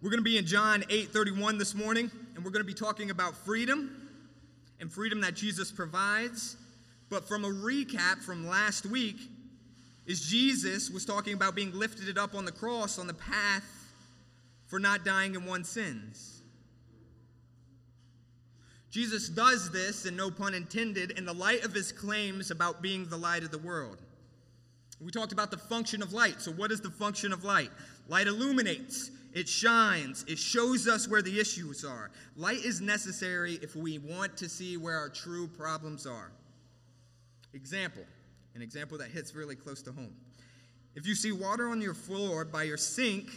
We're 0.00 0.10
going 0.10 0.20
to 0.20 0.24
be 0.24 0.38
in 0.38 0.46
John 0.46 0.84
8 0.88 1.08
31 1.08 1.58
this 1.58 1.74
morning, 1.74 2.08
and 2.36 2.44
we're 2.44 2.52
going 2.52 2.64
to 2.64 2.66
be 2.66 2.72
talking 2.72 3.10
about 3.10 3.34
freedom 3.34 4.08
and 4.78 4.92
freedom 4.92 5.20
that 5.22 5.34
Jesus 5.34 5.72
provides. 5.72 6.56
But 7.10 7.26
from 7.26 7.44
a 7.44 7.48
recap 7.48 8.18
from 8.22 8.46
last 8.46 8.86
week, 8.86 9.16
is 10.06 10.20
Jesus 10.20 10.88
was 10.88 11.04
talking 11.04 11.34
about 11.34 11.56
being 11.56 11.72
lifted 11.76 12.16
up 12.16 12.36
on 12.36 12.44
the 12.44 12.52
cross 12.52 12.96
on 12.96 13.08
the 13.08 13.14
path 13.14 13.64
for 14.68 14.78
not 14.78 15.04
dying 15.04 15.34
in 15.34 15.44
one's 15.44 15.68
sins. 15.68 16.42
Jesus 18.92 19.28
does 19.28 19.68
this, 19.72 20.06
and 20.06 20.16
no 20.16 20.30
pun 20.30 20.54
intended, 20.54 21.10
in 21.18 21.24
the 21.24 21.34
light 21.34 21.64
of 21.64 21.74
his 21.74 21.90
claims 21.90 22.52
about 22.52 22.82
being 22.82 23.08
the 23.08 23.16
light 23.16 23.42
of 23.42 23.50
the 23.50 23.58
world. 23.58 23.98
We 25.00 25.10
talked 25.10 25.32
about 25.32 25.50
the 25.50 25.58
function 25.58 26.02
of 26.02 26.12
light. 26.12 26.40
So, 26.40 26.52
what 26.52 26.72
is 26.72 26.80
the 26.80 26.90
function 26.90 27.32
of 27.32 27.44
light? 27.44 27.70
Light 28.08 28.26
illuminates, 28.26 29.10
it 29.34 29.48
shines, 29.48 30.24
it 30.26 30.38
shows 30.38 30.88
us 30.88 31.06
where 31.06 31.22
the 31.22 31.38
issues 31.38 31.84
are. 31.84 32.10
Light 32.36 32.64
is 32.64 32.80
necessary 32.80 33.58
if 33.62 33.76
we 33.76 33.98
want 33.98 34.36
to 34.38 34.48
see 34.48 34.76
where 34.76 34.96
our 34.96 35.10
true 35.10 35.46
problems 35.46 36.06
are. 36.06 36.32
Example, 37.52 38.02
an 38.54 38.62
example 38.62 38.98
that 38.98 39.10
hits 39.10 39.34
really 39.34 39.54
close 39.54 39.82
to 39.82 39.92
home. 39.92 40.14
If 40.94 41.06
you 41.06 41.14
see 41.14 41.32
water 41.32 41.68
on 41.68 41.80
your 41.80 41.94
floor 41.94 42.44
by 42.44 42.64
your 42.64 42.78
sink, 42.78 43.28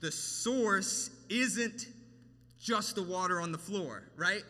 the 0.00 0.12
source 0.12 1.10
isn't 1.28 1.86
just 2.60 2.94
the 2.94 3.02
water 3.02 3.40
on 3.40 3.52
the 3.52 3.58
floor, 3.58 4.04
right? 4.16 4.42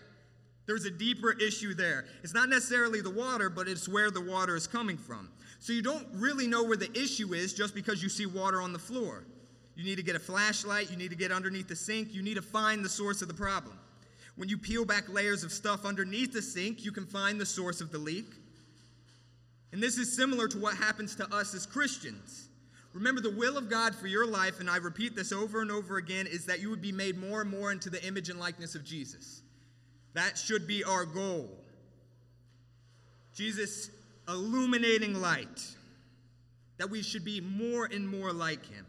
There's 0.68 0.84
a 0.84 0.90
deeper 0.90 1.32
issue 1.32 1.72
there. 1.72 2.04
It's 2.22 2.34
not 2.34 2.50
necessarily 2.50 3.00
the 3.00 3.08
water, 3.10 3.48
but 3.48 3.68
it's 3.68 3.88
where 3.88 4.10
the 4.10 4.20
water 4.20 4.54
is 4.54 4.66
coming 4.66 4.98
from. 4.98 5.30
So 5.60 5.72
you 5.72 5.80
don't 5.80 6.06
really 6.12 6.46
know 6.46 6.62
where 6.62 6.76
the 6.76 6.92
issue 6.92 7.32
is 7.32 7.54
just 7.54 7.74
because 7.74 8.02
you 8.02 8.10
see 8.10 8.26
water 8.26 8.60
on 8.60 8.74
the 8.74 8.78
floor. 8.78 9.24
You 9.76 9.84
need 9.84 9.96
to 9.96 10.02
get 10.02 10.14
a 10.14 10.20
flashlight, 10.20 10.90
you 10.90 10.98
need 10.98 11.08
to 11.08 11.16
get 11.16 11.32
underneath 11.32 11.68
the 11.68 11.74
sink, 11.74 12.12
you 12.12 12.22
need 12.22 12.34
to 12.34 12.42
find 12.42 12.84
the 12.84 12.88
source 12.88 13.22
of 13.22 13.28
the 13.28 13.34
problem. 13.34 13.78
When 14.36 14.50
you 14.50 14.58
peel 14.58 14.84
back 14.84 15.08
layers 15.08 15.42
of 15.42 15.52
stuff 15.52 15.86
underneath 15.86 16.34
the 16.34 16.42
sink, 16.42 16.84
you 16.84 16.92
can 16.92 17.06
find 17.06 17.40
the 17.40 17.46
source 17.46 17.80
of 17.80 17.90
the 17.90 17.98
leak. 17.98 18.34
And 19.72 19.82
this 19.82 19.96
is 19.96 20.14
similar 20.14 20.48
to 20.48 20.58
what 20.58 20.76
happens 20.76 21.16
to 21.16 21.34
us 21.34 21.54
as 21.54 21.64
Christians. 21.64 22.50
Remember, 22.92 23.22
the 23.22 23.30
will 23.30 23.56
of 23.56 23.70
God 23.70 23.94
for 23.94 24.06
your 24.06 24.26
life, 24.26 24.60
and 24.60 24.68
I 24.68 24.76
repeat 24.76 25.16
this 25.16 25.32
over 25.32 25.62
and 25.62 25.70
over 25.70 25.96
again, 25.96 26.26
is 26.26 26.44
that 26.44 26.60
you 26.60 26.68
would 26.68 26.82
be 26.82 26.92
made 26.92 27.16
more 27.16 27.40
and 27.40 27.50
more 27.50 27.72
into 27.72 27.88
the 27.88 28.06
image 28.06 28.28
and 28.28 28.38
likeness 28.38 28.74
of 28.74 28.84
Jesus. 28.84 29.42
That 30.14 30.38
should 30.38 30.66
be 30.66 30.84
our 30.84 31.04
goal. 31.04 31.48
Jesus 33.34 33.90
illuminating 34.28 35.20
light, 35.20 35.62
that 36.78 36.90
we 36.90 37.02
should 37.02 37.24
be 37.24 37.40
more 37.40 37.86
and 37.86 38.08
more 38.08 38.32
like 38.32 38.66
him. 38.66 38.86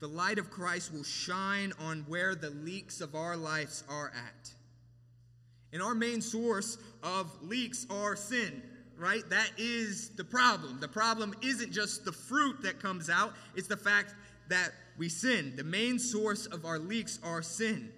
The 0.00 0.08
light 0.08 0.38
of 0.38 0.50
Christ 0.50 0.92
will 0.92 1.04
shine 1.04 1.72
on 1.78 2.04
where 2.08 2.34
the 2.34 2.50
leaks 2.50 3.00
of 3.00 3.14
our 3.14 3.36
lives 3.36 3.84
are 3.88 4.12
at. 4.14 4.50
And 5.72 5.82
our 5.82 5.94
main 5.94 6.20
source 6.20 6.76
of 7.02 7.30
leaks 7.42 7.86
are 7.88 8.16
sin, 8.16 8.62
right? 8.98 9.22
That 9.30 9.50
is 9.58 10.10
the 10.10 10.24
problem. 10.24 10.80
The 10.80 10.88
problem 10.88 11.34
isn't 11.42 11.72
just 11.72 12.04
the 12.04 12.12
fruit 12.12 12.62
that 12.62 12.80
comes 12.80 13.08
out, 13.08 13.34
it's 13.54 13.68
the 13.68 13.76
fact 13.76 14.14
that 14.48 14.72
we 14.98 15.08
sin. 15.08 15.54
The 15.56 15.64
main 15.64 15.98
source 15.98 16.46
of 16.46 16.64
our 16.64 16.78
leaks 16.78 17.18
are 17.22 17.42
sin. 17.42 17.92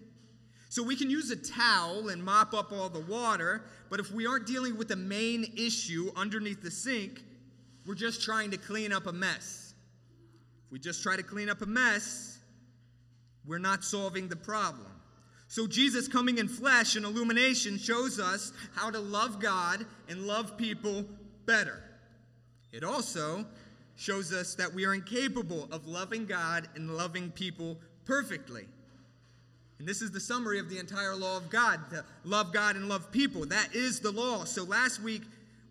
So 0.74 0.82
we 0.82 0.96
can 0.96 1.08
use 1.08 1.30
a 1.30 1.36
towel 1.36 2.08
and 2.08 2.20
mop 2.20 2.52
up 2.52 2.72
all 2.72 2.88
the 2.88 2.98
water, 2.98 3.62
but 3.90 4.00
if 4.00 4.10
we 4.10 4.26
aren't 4.26 4.44
dealing 4.44 4.76
with 4.76 4.88
the 4.88 4.96
main 4.96 5.52
issue 5.56 6.10
underneath 6.16 6.62
the 6.62 6.70
sink, 6.72 7.22
we're 7.86 7.94
just 7.94 8.22
trying 8.22 8.50
to 8.50 8.56
clean 8.56 8.92
up 8.92 9.06
a 9.06 9.12
mess. 9.12 9.74
If 10.66 10.72
we 10.72 10.80
just 10.80 11.00
try 11.00 11.14
to 11.14 11.22
clean 11.22 11.48
up 11.48 11.62
a 11.62 11.66
mess, 11.66 12.40
we're 13.46 13.58
not 13.58 13.84
solving 13.84 14.26
the 14.26 14.34
problem. 14.34 14.90
So 15.46 15.68
Jesus 15.68 16.08
coming 16.08 16.38
in 16.38 16.48
flesh 16.48 16.96
and 16.96 17.04
illumination 17.04 17.78
shows 17.78 18.18
us 18.18 18.52
how 18.74 18.90
to 18.90 18.98
love 18.98 19.38
God 19.38 19.86
and 20.08 20.26
love 20.26 20.56
people 20.56 21.04
better. 21.46 21.84
It 22.72 22.82
also 22.82 23.46
shows 23.94 24.32
us 24.32 24.56
that 24.56 24.74
we 24.74 24.86
are 24.86 24.94
incapable 24.94 25.68
of 25.70 25.86
loving 25.86 26.26
God 26.26 26.68
and 26.74 26.96
loving 26.96 27.30
people 27.30 27.78
perfectly. 28.04 28.66
And 29.84 29.88
this 29.90 30.00
is 30.00 30.10
the 30.10 30.18
summary 30.18 30.58
of 30.58 30.70
the 30.70 30.78
entire 30.78 31.14
law 31.14 31.36
of 31.36 31.50
God 31.50 31.78
to 31.90 32.06
love 32.24 32.54
God 32.54 32.74
and 32.74 32.88
love 32.88 33.12
people. 33.12 33.44
That 33.44 33.74
is 33.74 34.00
the 34.00 34.12
law. 34.12 34.44
So 34.44 34.64
last 34.64 35.02
week, 35.02 35.20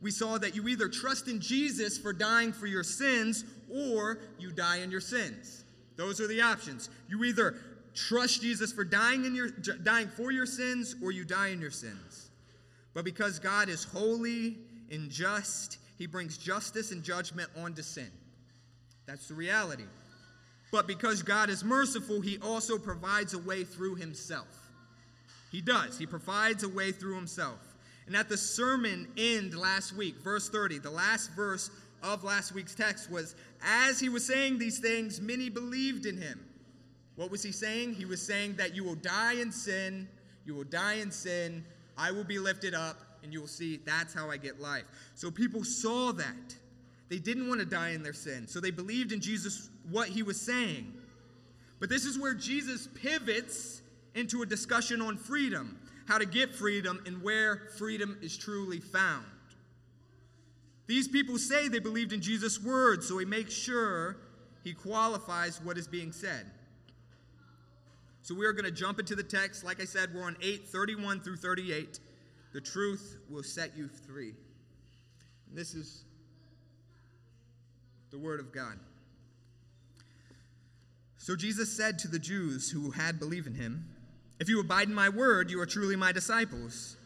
we 0.03 0.11
saw 0.11 0.37
that 0.37 0.55
you 0.55 0.67
either 0.67 0.87
trust 0.87 1.27
in 1.27 1.39
Jesus 1.39 1.97
for 1.97 2.13
dying 2.13 2.53
for 2.53 2.67
your 2.67 2.83
sins 2.83 3.43
or 3.73 4.19
you 4.37 4.51
die 4.51 4.81
in 4.81 4.91
your 4.91 5.01
sins. 5.01 5.63
Those 5.95 6.21
are 6.21 6.27
the 6.27 6.41
options. 6.41 6.91
You 7.09 7.23
either 7.23 7.55
trust 7.95 8.43
Jesus 8.43 8.71
for 8.71 8.83
dying 8.83 9.25
in 9.25 9.33
your 9.33 9.49
dying 9.49 10.09
for 10.09 10.31
your 10.31 10.45
sins 10.45 10.95
or 11.01 11.11
you 11.11 11.25
die 11.25 11.47
in 11.47 11.59
your 11.59 11.71
sins. 11.71 12.29
But 12.93 13.05
because 13.05 13.39
God 13.39 13.67
is 13.67 13.83
holy 13.83 14.57
and 14.91 15.09
just, 15.09 15.79
he 15.97 16.05
brings 16.05 16.37
justice 16.37 16.91
and 16.91 17.01
judgment 17.01 17.49
onto 17.57 17.81
sin. 17.81 18.11
That's 19.07 19.27
the 19.27 19.33
reality. 19.33 19.85
But 20.73 20.87
because 20.87 21.21
God 21.21 21.51
is 21.51 21.63
merciful, 21.63 22.19
he 22.19 22.39
also 22.39 22.79
provides 22.79 23.35
a 23.35 23.37
way 23.37 23.63
through 23.63 23.93
himself. 23.93 24.47
He 25.51 25.61
does. 25.61 25.99
He 25.99 26.07
provides 26.07 26.63
a 26.63 26.69
way 26.69 26.91
through 26.91 27.13
himself. 27.15 27.59
And 28.07 28.15
at 28.15 28.27
the 28.27 28.37
sermon 28.37 29.07
end 29.15 29.53
last 29.53 29.95
week, 29.95 30.15
verse 30.23 30.49
30, 30.49 30.79
the 30.79 30.89
last 30.89 31.29
verse 31.35 31.69
of 32.01 32.23
last 32.23 32.55
week's 32.55 32.73
text 32.73 33.11
was 33.11 33.35
As 33.63 33.99
he 33.99 34.09
was 34.09 34.25
saying 34.25 34.57
these 34.57 34.79
things, 34.79 35.21
many 35.21 35.47
believed 35.47 36.07
in 36.07 36.19
him. 36.19 36.43
What 37.17 37.29
was 37.29 37.43
he 37.43 37.51
saying? 37.51 37.93
He 37.93 38.05
was 38.05 38.25
saying 38.25 38.55
that 38.55 38.75
you 38.75 38.83
will 38.83 38.95
die 38.95 39.33
in 39.33 39.51
sin, 39.51 40.09
you 40.43 40.55
will 40.55 40.63
die 40.63 40.95
in 40.95 41.11
sin, 41.11 41.63
I 41.99 42.09
will 42.09 42.23
be 42.23 42.39
lifted 42.39 42.73
up, 42.73 42.97
and 43.21 43.31
you 43.31 43.41
will 43.41 43.47
see 43.47 43.79
that's 43.85 44.11
how 44.11 44.31
I 44.31 44.37
get 44.37 44.59
life. 44.59 44.85
So 45.13 45.29
people 45.29 45.63
saw 45.63 46.13
that. 46.13 46.55
They 47.09 47.19
didn't 47.19 47.47
want 47.47 47.59
to 47.59 47.65
die 47.67 47.91
in 47.91 48.01
their 48.01 48.13
sin, 48.13 48.47
so 48.47 48.59
they 48.59 48.71
believed 48.71 49.11
in 49.11 49.21
Jesus 49.21 49.69
what 49.89 50.09
he 50.09 50.23
was 50.23 50.39
saying. 50.39 50.93
But 51.79 51.89
this 51.89 52.05
is 52.05 52.17
where 52.17 52.33
Jesus 52.33 52.87
pivots 52.95 53.81
into 54.15 54.41
a 54.41 54.45
discussion 54.45 55.01
on 55.01 55.17
freedom, 55.17 55.79
how 56.07 56.17
to 56.17 56.25
get 56.25 56.53
freedom, 56.53 57.01
and 57.05 57.21
where 57.21 57.69
freedom 57.77 58.17
is 58.21 58.37
truly 58.37 58.79
found. 58.79 59.25
These 60.85 61.07
people 61.07 61.37
say 61.37 61.67
they 61.67 61.79
believed 61.79 62.13
in 62.13 62.21
Jesus' 62.21 62.61
words, 62.61 63.07
so 63.07 63.17
he 63.17 63.25
makes 63.25 63.53
sure 63.53 64.17
he 64.63 64.73
qualifies 64.73 65.61
what 65.61 65.77
is 65.77 65.87
being 65.87 66.11
said. 66.11 66.45
So 68.21 68.33
we 68.33 68.45
are 68.45 68.53
going 68.53 68.65
to 68.65 68.71
jump 68.71 68.99
into 68.99 69.15
the 69.15 69.23
text. 69.23 69.65
Like 69.65 69.81
I 69.81 69.85
said, 69.85 70.13
we're 70.13 70.23
on 70.23 70.37
8 70.41 70.65
31 70.67 71.21
through 71.21 71.35
38. 71.37 71.99
The 72.53 72.61
truth 72.61 73.17
will 73.29 73.43
set 73.43 73.75
you 73.75 73.89
free. 74.07 74.33
And 75.49 75.57
This 75.57 75.73
is 75.73 76.05
the 78.11 78.17
word 78.17 78.39
of 78.39 78.53
God. 78.53 78.79
So 81.23 81.37
Jesus 81.37 81.71
said 81.71 81.99
to 81.99 82.09
the 82.09 82.19
Jews 82.19 82.69
who 82.69 82.91
had 82.91 83.17
believed 83.17 83.47
in 83.47 83.55
him, 83.55 83.85
If 84.41 84.49
you 84.49 84.59
abide 84.59 84.89
in 84.89 84.93
my 84.93 85.07
word, 85.07 85.49
you 85.49 85.61
are 85.61 85.65
truly 85.65 85.95
my 85.95 86.11
disciples. 86.11 86.97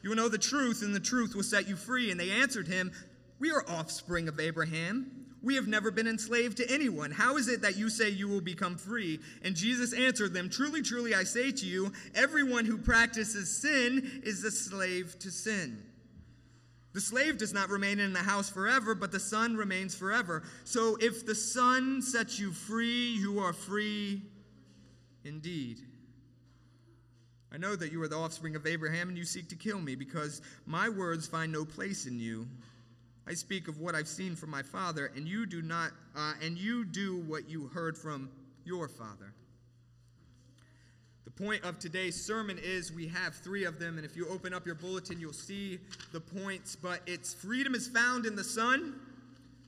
You 0.00 0.08
will 0.08 0.16
know 0.16 0.30
the 0.30 0.38
truth, 0.38 0.80
and 0.80 0.94
the 0.94 0.98
truth 0.98 1.34
will 1.34 1.42
set 1.42 1.68
you 1.68 1.76
free. 1.76 2.10
And 2.10 2.18
they 2.18 2.30
answered 2.30 2.66
him, 2.66 2.90
We 3.38 3.50
are 3.50 3.68
offspring 3.68 4.28
of 4.28 4.40
Abraham. 4.40 5.26
We 5.42 5.56
have 5.56 5.68
never 5.68 5.90
been 5.90 6.06
enslaved 6.06 6.56
to 6.56 6.72
anyone. 6.72 7.10
How 7.10 7.36
is 7.36 7.48
it 7.48 7.60
that 7.60 7.76
you 7.76 7.90
say 7.90 8.08
you 8.08 8.28
will 8.28 8.40
become 8.40 8.78
free? 8.78 9.20
And 9.44 9.54
Jesus 9.54 9.92
answered 9.92 10.32
them, 10.32 10.48
Truly, 10.48 10.80
truly, 10.80 11.14
I 11.14 11.24
say 11.24 11.52
to 11.52 11.66
you, 11.66 11.92
everyone 12.14 12.64
who 12.64 12.78
practices 12.78 13.60
sin 13.60 14.22
is 14.24 14.42
a 14.42 14.50
slave 14.50 15.18
to 15.18 15.30
sin. 15.30 15.82
The 16.96 17.02
slave 17.02 17.36
does 17.36 17.52
not 17.52 17.68
remain 17.68 18.00
in 18.00 18.14
the 18.14 18.20
house 18.20 18.48
forever, 18.48 18.94
but 18.94 19.12
the 19.12 19.20
son 19.20 19.54
remains 19.54 19.94
forever. 19.94 20.44
So 20.64 20.96
if 20.98 21.26
the 21.26 21.34
son 21.34 22.00
sets 22.00 22.38
you 22.38 22.52
free, 22.52 23.08
you 23.20 23.38
are 23.38 23.52
free 23.52 24.22
indeed. 25.22 25.80
I 27.52 27.58
know 27.58 27.76
that 27.76 27.92
you 27.92 28.00
are 28.00 28.08
the 28.08 28.16
offspring 28.16 28.56
of 28.56 28.66
Abraham 28.66 29.10
and 29.10 29.18
you 29.18 29.26
seek 29.26 29.46
to 29.50 29.56
kill 29.56 29.78
me 29.78 29.94
because 29.94 30.40
my 30.64 30.88
words 30.88 31.26
find 31.26 31.52
no 31.52 31.66
place 31.66 32.06
in 32.06 32.18
you. 32.18 32.48
I 33.26 33.34
speak 33.34 33.68
of 33.68 33.78
what 33.78 33.94
I've 33.94 34.08
seen 34.08 34.34
from 34.34 34.48
my 34.48 34.62
father, 34.62 35.12
and 35.14 35.28
you 35.28 35.44
do 35.44 35.60
not, 35.60 35.90
uh, 36.16 36.32
and 36.42 36.56
you 36.56 36.86
do 36.86 37.18
what 37.26 37.46
you 37.46 37.66
heard 37.66 37.98
from 37.98 38.30
your 38.64 38.88
father. 38.88 39.34
The 41.26 41.32
point 41.32 41.64
of 41.64 41.80
today's 41.80 42.24
sermon 42.24 42.56
is 42.56 42.92
we 42.92 43.08
have 43.08 43.34
three 43.34 43.64
of 43.64 43.80
them, 43.80 43.96
and 43.98 44.06
if 44.06 44.16
you 44.16 44.28
open 44.28 44.54
up 44.54 44.64
your 44.64 44.76
bulletin, 44.76 45.18
you'll 45.18 45.32
see 45.32 45.80
the 46.12 46.20
points. 46.20 46.76
But 46.76 47.00
it's 47.04 47.34
freedom 47.34 47.74
is 47.74 47.88
found 47.88 48.26
in 48.26 48.36
the 48.36 48.44
Son, 48.44 48.94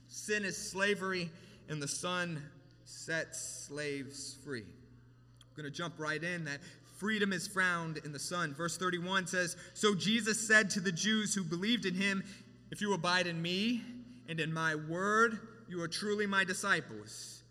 sin 0.07 0.45
is 0.45 0.57
slavery, 0.57 1.31
and 1.69 1.83
the 1.83 1.89
Son 1.89 2.41
sets 2.85 3.67
slaves 3.67 4.39
free. 4.45 4.63
I'm 4.63 5.57
going 5.57 5.65
to 5.65 5.77
jump 5.77 5.95
right 5.99 6.23
in 6.23 6.45
that 6.45 6.61
freedom 6.97 7.33
is 7.33 7.49
found 7.49 7.99
in 8.05 8.13
the 8.13 8.21
Son. 8.21 8.55
Verse 8.55 8.79
31 8.79 9.27
says 9.27 9.57
So 9.75 9.97
Jesus 9.97 10.47
said 10.47 10.71
to 10.71 10.81
the 10.81 10.93
Jews 10.93 11.35
who 11.35 11.43
believed 11.43 11.87
in 11.87 11.95
him, 11.95 12.23
If 12.71 12.81
you 12.81 12.93
abide 12.93 13.27
in 13.27 13.43
me 13.43 13.83
and 14.29 14.39
in 14.39 14.53
my 14.53 14.77
word, 14.77 15.41
you 15.69 15.83
are 15.83 15.89
truly 15.89 16.25
my 16.25 16.45
disciples, 16.45 17.43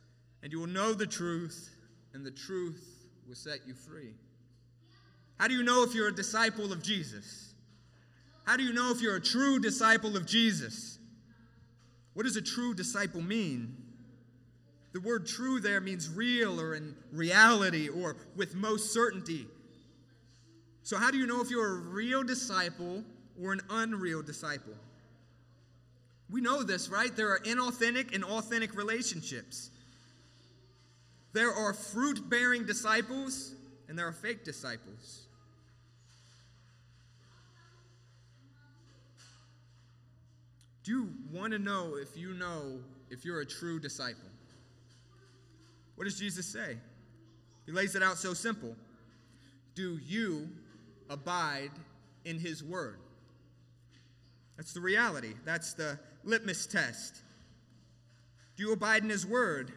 and 0.42 0.54
you 0.54 0.62
will 0.62 0.68
know 0.68 0.94
the 0.94 1.06
truth 1.06 1.76
and 2.14 2.26
the 2.26 2.32
truth 2.32 2.97
will 3.28 3.36
set 3.36 3.60
you 3.68 3.74
free. 3.74 4.14
How 5.38 5.48
do 5.48 5.54
you 5.54 5.64
know 5.64 5.84
if 5.84 5.94
you're 5.94 6.08
a 6.08 6.16
disciple 6.16 6.72
of 6.72 6.82
Jesus? 6.82 7.54
How 8.46 8.56
do 8.56 8.64
you 8.64 8.72
know 8.72 8.92
if 8.92 9.02
you're 9.02 9.18
a 9.18 9.22
true 9.22 9.60
disciple 9.60 10.16
of 10.16 10.26
Jesus? 10.26 10.98
What 12.14 12.24
does 12.24 12.38
a 12.38 12.42
true 12.42 12.74
disciple 12.74 13.22
mean? 13.22 13.76
The 14.94 15.02
word 15.02 15.28
true 15.28 15.60
there 15.60 15.82
means 15.82 16.10
real 16.10 16.60
or 16.60 16.74
in 16.74 16.96
reality 17.12 17.90
or 17.90 18.16
with 18.38 18.56
most 18.56 18.94
certainty. 18.94 19.46
So, 20.84 20.98
how 20.98 21.12
do 21.12 21.18
you 21.18 21.28
know 21.28 21.42
if 21.42 21.52
you're 21.52 21.80
a 21.80 21.82
real 21.82 22.24
disciple 22.24 23.04
or 23.40 23.52
an 23.52 23.60
unreal 23.70 24.22
disciple? 24.22 24.74
We 26.30 26.40
know 26.40 26.64
this, 26.64 26.88
right? 26.88 27.14
There 27.14 27.30
are 27.30 27.40
inauthentic 27.40 28.16
and 28.16 28.24
authentic 28.24 28.76
relationships. 28.76 29.70
There 31.38 31.54
are 31.54 31.72
fruit 31.72 32.32
bearing 32.32 32.66
disciples 32.66 33.54
and 33.88 33.96
there 33.96 34.08
are 34.08 34.12
fake 34.12 34.44
disciples. 34.44 35.28
Do 40.84 40.92
you 40.92 41.10
want 41.32 41.54
to 41.54 41.60
know 41.60 41.96
if 42.02 42.18
you 42.18 42.34
know 42.34 42.80
if 43.12 43.24
you're 43.24 43.42
a 43.42 43.46
true 43.46 43.80
disciple? 43.80 44.32
What 45.94 46.06
does 46.06 46.18
Jesus 46.18 46.48
say? 46.48 46.80
He 47.68 47.72
lays 47.72 47.94
it 47.94 48.02
out 48.02 48.18
so 48.18 48.34
simple. 48.34 48.76
Do 49.76 50.00
you 50.08 50.50
abide 51.08 51.70
in 52.26 52.40
his 52.40 52.64
word? 52.64 52.98
That's 54.56 54.74
the 54.74 54.82
reality. 54.82 55.36
That's 55.46 55.76
the 55.76 56.00
litmus 56.24 56.66
test. 56.66 57.22
Do 58.56 58.64
you 58.64 58.74
abide 58.74 59.04
in 59.04 59.10
his 59.12 59.24
word? 59.24 59.72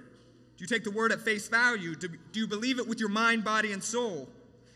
Do 0.61 0.65
you 0.65 0.69
take 0.69 0.85
the 0.85 0.91
word 0.91 1.11
at 1.11 1.23
face 1.23 1.49
value? 1.49 1.95
Do, 1.95 2.09
do 2.33 2.39
you 2.39 2.47
believe 2.47 2.79
it 2.79 2.87
with 2.87 3.01
your 3.01 3.09
mind, 3.09 3.45
body, 3.45 3.73
and 3.73 3.83
soul? 3.83 4.29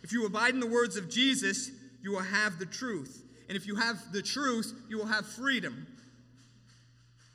If 0.03 0.15
you 0.15 0.25
abide 0.25 0.55
in 0.55 0.61
the 0.61 0.67
words 0.67 0.97
of 0.97 1.11
Jesus, 1.11 1.71
you 2.03 2.11
will 2.11 2.23
have 2.23 2.59
the 2.59 2.65
truth. 2.65 3.23
And 3.51 3.57
if 3.57 3.67
you 3.67 3.77
have 3.77 4.11
the 4.11 4.23
truth, 4.23 4.73
you 4.89 4.97
will 4.97 5.05
have 5.05 5.27
freedom. 5.27 5.87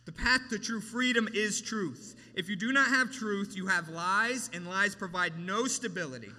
The 0.06 0.14
path 0.14 0.42
to 0.50 0.58
true 0.58 0.82
freedom 0.82 1.30
is 1.32 1.62
truth. 1.62 2.16
If 2.34 2.50
you 2.50 2.56
do 2.56 2.74
not 2.74 2.88
have 2.88 3.12
truth, 3.12 3.54
you 3.56 3.68
have 3.68 3.88
lies, 3.88 4.50
and 4.52 4.68
lies 4.68 4.96
provide 4.96 5.38
no 5.38 5.68
stability. 5.68 6.32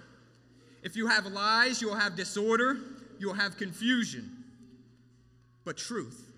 If 0.83 0.97
you 0.97 1.07
have 1.07 1.25
lies, 1.27 1.81
you 1.81 1.87
will 1.87 1.95
have 1.95 2.17
disorder, 2.17 2.75
you 3.19 3.27
will 3.27 3.35
have 3.35 3.55
confusion. 3.55 4.43
But 5.63 5.77
truth, 5.77 6.29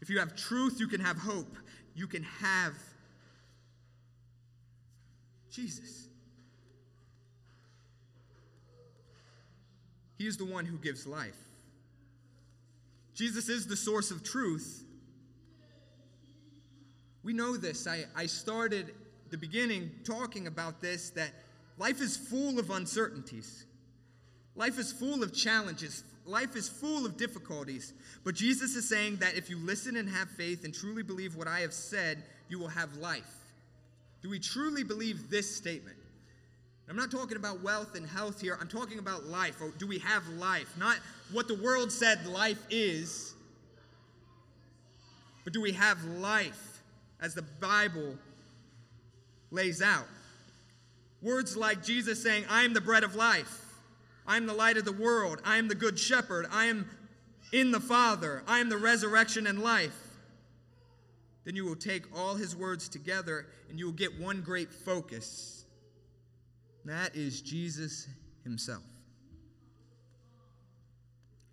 if 0.00 0.10
you 0.10 0.18
have 0.18 0.34
truth, 0.34 0.80
you 0.80 0.88
can 0.88 1.00
have 1.00 1.18
hope, 1.18 1.56
you 1.94 2.08
can 2.08 2.24
have 2.24 2.72
Jesus. 5.50 6.08
He 10.18 10.26
is 10.26 10.36
the 10.36 10.44
one 10.44 10.64
who 10.64 10.78
gives 10.78 11.06
life. 11.06 11.36
Jesus 13.14 13.48
is 13.48 13.66
the 13.66 13.76
source 13.76 14.10
of 14.10 14.22
truth, 14.22 14.84
we 17.22 17.32
know 17.32 17.56
this. 17.56 17.86
I, 17.86 18.04
I 18.16 18.26
started 18.26 18.94
the 19.30 19.36
beginning 19.36 19.90
talking 20.04 20.46
about 20.46 20.80
this 20.80 21.10
that 21.10 21.30
life 21.76 22.00
is 22.00 22.16
full 22.16 22.58
of 22.58 22.70
uncertainties. 22.70 23.66
Life 24.54 24.78
is 24.78 24.92
full 24.92 25.22
of 25.22 25.34
challenges. 25.34 26.04
Life 26.24 26.56
is 26.56 26.68
full 26.68 27.04
of 27.04 27.16
difficulties. 27.16 27.92
But 28.24 28.34
Jesus 28.34 28.76
is 28.76 28.88
saying 28.88 29.16
that 29.16 29.36
if 29.36 29.50
you 29.50 29.58
listen 29.58 29.96
and 29.96 30.08
have 30.08 30.30
faith 30.30 30.64
and 30.64 30.72
truly 30.72 31.02
believe 31.02 31.36
what 31.36 31.48
I 31.48 31.60
have 31.60 31.74
said, 31.74 32.22
you 32.48 32.58
will 32.58 32.68
have 32.68 32.96
life. 32.96 33.37
Do 34.22 34.30
we 34.30 34.38
truly 34.38 34.84
believe 34.84 35.30
this 35.30 35.54
statement? 35.54 35.96
I'm 36.88 36.96
not 36.96 37.10
talking 37.10 37.36
about 37.36 37.62
wealth 37.62 37.96
and 37.96 38.06
health 38.06 38.40
here. 38.40 38.56
I'm 38.60 38.68
talking 38.68 38.98
about 38.98 39.26
life. 39.26 39.60
Or 39.60 39.70
do 39.76 39.86
we 39.86 39.98
have 39.98 40.26
life? 40.28 40.74
Not 40.78 40.96
what 41.32 41.46
the 41.46 41.54
world 41.54 41.92
said 41.92 42.26
life 42.26 42.62
is, 42.70 43.34
but 45.44 45.52
do 45.52 45.60
we 45.60 45.72
have 45.72 46.02
life? 46.04 46.68
as 47.20 47.34
the 47.34 47.42
Bible 47.42 48.14
lays 49.50 49.82
out. 49.82 50.06
Words 51.20 51.56
like 51.56 51.82
Jesus 51.82 52.22
saying, 52.22 52.44
I 52.48 52.62
am 52.62 52.74
the 52.74 52.80
bread 52.80 53.02
of 53.02 53.16
life, 53.16 53.64
I 54.26 54.36
am 54.36 54.46
the 54.46 54.54
light 54.54 54.76
of 54.76 54.84
the 54.84 54.92
world, 54.92 55.40
I 55.44 55.56
am 55.56 55.68
the 55.68 55.74
good 55.74 55.98
shepherd, 55.98 56.46
I 56.50 56.66
am 56.66 56.88
in 57.52 57.72
the 57.72 57.80
Father, 57.80 58.42
I 58.46 58.60
am 58.60 58.68
the 58.68 58.76
resurrection 58.76 59.46
and 59.46 59.62
life. 59.62 59.96
Then 61.48 61.56
you 61.56 61.64
will 61.64 61.76
take 61.76 62.14
all 62.14 62.34
his 62.34 62.54
words 62.54 62.90
together 62.90 63.46
and 63.70 63.78
you 63.78 63.86
will 63.86 63.94
get 63.94 64.20
one 64.20 64.42
great 64.42 64.70
focus. 64.70 65.64
That 66.84 67.16
is 67.16 67.40
Jesus 67.40 68.06
himself. 68.44 68.82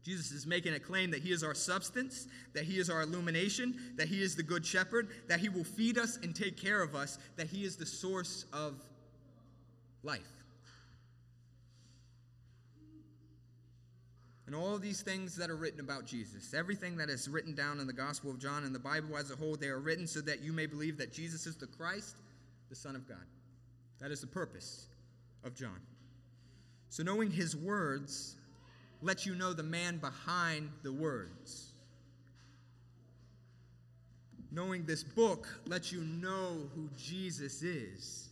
Jesus 0.03 0.33
is 0.33 0.45
making 0.45 0.73
a 0.73 0.81
claim 0.81 1.11
that 1.11 1.21
he 1.21 1.31
is 1.31 1.45
our 1.45 1.53
substance, 1.53 2.27
that 2.51 2.65
he 2.65 2.77
is 2.77 2.89
our 2.89 3.03
illumination, 3.03 3.93
that 3.95 4.09
he 4.09 4.21
is 4.21 4.35
the 4.35 4.43
good 4.43 4.65
shepherd, 4.65 5.07
that 5.29 5.39
he 5.39 5.47
will 5.47 5.63
feed 5.63 5.97
us 5.97 6.17
and 6.21 6.35
take 6.35 6.57
care 6.57 6.83
of 6.83 6.93
us, 6.93 7.17
that 7.37 7.47
he 7.47 7.63
is 7.63 7.77
the 7.77 7.85
source 7.85 8.43
of 8.51 8.73
life. 10.03 10.44
And 14.45 14.55
all 14.55 14.77
these 14.77 15.01
things 15.01 15.35
that 15.37 15.49
are 15.49 15.55
written 15.55 15.79
about 15.79 16.05
Jesus, 16.05 16.53
everything 16.53 16.97
that 16.97 17.09
is 17.09 17.27
written 17.27 17.55
down 17.55 17.79
in 17.79 17.87
the 17.87 17.93
Gospel 17.93 18.29
of 18.29 18.39
John 18.39 18.63
and 18.63 18.75
the 18.75 18.79
Bible 18.79 19.17
as 19.17 19.31
a 19.31 19.35
whole, 19.35 19.55
they 19.55 19.69
are 19.69 19.79
written 19.79 20.05
so 20.05 20.21
that 20.21 20.41
you 20.41 20.53
may 20.53 20.67
believe 20.67 20.97
that 20.97 21.11
Jesus 21.11 21.47
is 21.47 21.55
the 21.55 21.65
Christ, 21.65 22.17
the 22.69 22.75
Son 22.75 22.95
of 22.95 23.07
God. 23.07 23.25
That 23.99 24.11
is 24.11 24.21
the 24.21 24.27
purpose 24.27 24.85
of 25.43 25.55
John. 25.55 25.79
So, 26.89 27.01
knowing 27.01 27.31
his 27.31 27.55
words 27.55 28.35
lets 29.01 29.25
you 29.25 29.35
know 29.35 29.53
the 29.53 29.63
man 29.63 29.97
behind 29.97 30.69
the 30.83 30.93
words. 30.93 31.71
Knowing 34.51 34.85
this 34.85 35.03
book 35.03 35.47
lets 35.65 35.91
you 35.91 36.01
know 36.01 36.69
who 36.75 36.89
Jesus 36.97 37.61
is. 37.61 38.29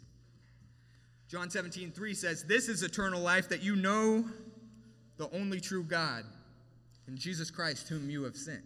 John 1.27 1.49
17, 1.49 1.91
3 1.91 2.13
says, 2.13 2.43
This 2.43 2.69
is 2.69 2.83
eternal 2.83 3.21
life, 3.21 3.49
that 3.49 3.63
you 3.63 3.75
know 3.75 4.25
the 5.17 5.29
only 5.31 5.59
true 5.59 5.83
God 5.83 6.23
and 7.07 7.17
Jesus 7.17 7.51
Christ, 7.51 7.89
whom 7.89 8.09
you 8.09 8.23
have 8.23 8.35
sent. 8.35 8.63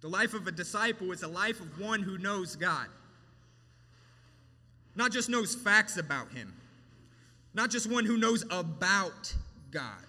The 0.00 0.08
life 0.08 0.34
of 0.34 0.46
a 0.46 0.52
disciple 0.52 1.10
is 1.12 1.22
a 1.22 1.28
life 1.28 1.60
of 1.60 1.80
one 1.80 2.02
who 2.02 2.18
knows 2.18 2.54
God. 2.54 2.86
Not 4.94 5.12
just 5.12 5.28
knows 5.28 5.54
facts 5.54 5.96
about 5.96 6.30
him, 6.32 6.54
not 7.54 7.70
just 7.70 7.90
one 7.90 8.04
who 8.04 8.16
knows 8.16 8.44
about 8.50 9.34
God, 9.70 10.04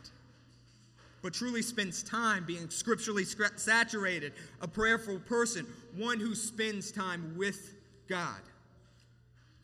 but 1.21 1.33
truly 1.33 1.61
spends 1.61 2.03
time 2.03 2.45
being 2.45 2.69
scripturally 2.69 3.25
saturated, 3.25 4.33
a 4.61 4.67
prayerful 4.67 5.19
person, 5.19 5.65
one 5.95 6.19
who 6.19 6.35
spends 6.35 6.91
time 6.91 7.33
with 7.35 7.73
God. 8.07 8.39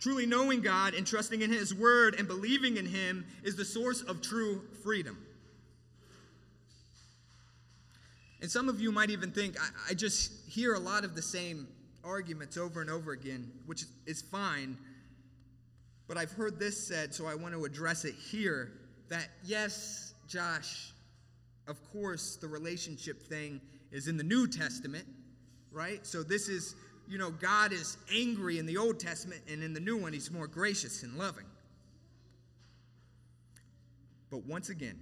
Truly 0.04 0.26
knowing 0.26 0.60
God 0.60 0.96
and 0.96 1.08
trusting 1.08 1.44
in 1.44 1.50
His 1.50 1.74
Word 1.74 2.16
and 2.20 2.28
believing 2.28 2.76
in 2.76 2.86
Him 2.86 3.26
is 3.42 3.56
the 3.56 3.64
source 3.64 4.02
of 4.02 4.22
true 4.22 4.62
freedom. 4.84 5.18
And 8.42 8.52
some 8.52 8.68
of 8.68 8.82
you 8.82 8.92
might 8.92 9.12
even 9.12 9.32
think, 9.32 9.56
I, 9.58 9.92
I, 9.92 9.94
just 9.94 10.34
hear 10.50 10.74
a 10.74 10.80
lot 10.80 11.06
of 11.06 11.16
the 11.16 11.22
same 11.22 11.70
arguments 12.04 12.58
over 12.58 12.82
and 12.82 12.90
over 12.90 13.14
again, 13.14 13.50
which 13.66 13.86
is 14.06 14.22
fine. 14.22 14.78
But 16.10 16.18
I've 16.18 16.34
heard 16.34 16.60
this 16.60 16.86
said, 16.86 17.16
so 17.16 17.26
I 17.26 17.36
want 17.36 17.54
to 17.54 17.64
address 17.64 18.04
it 18.04 18.16
here 18.16 18.74
that, 19.08 19.30
yes, 19.46 20.14
Josh, 20.28 20.92
of 21.66 21.78
course, 21.94 22.36
the 22.36 22.48
relationship 22.50 23.22
thing 23.22 23.62
is 23.94 24.10
in 24.10 24.18
the 24.18 24.24
New 24.26 24.50
Testament, 24.50 25.06
right? 25.72 26.06
So 26.06 26.24
this 26.24 26.50
is, 26.50 26.76
you 27.08 27.18
know, 27.18 27.32
God 27.32 27.74
is 27.74 27.98
angry 28.14 28.60
in 28.60 28.66
the 28.66 28.78
Old 28.78 29.00
Testament, 29.00 29.42
and 29.50 29.64
in 29.64 29.74
the 29.74 29.80
new 29.80 29.98
one, 29.98 30.14
he's 30.14 30.32
more 30.32 30.48
gracious 30.48 31.04
and 31.04 31.18
loving. 31.18 31.46
But 34.32 34.46
once 34.46 34.70
again, 34.70 35.00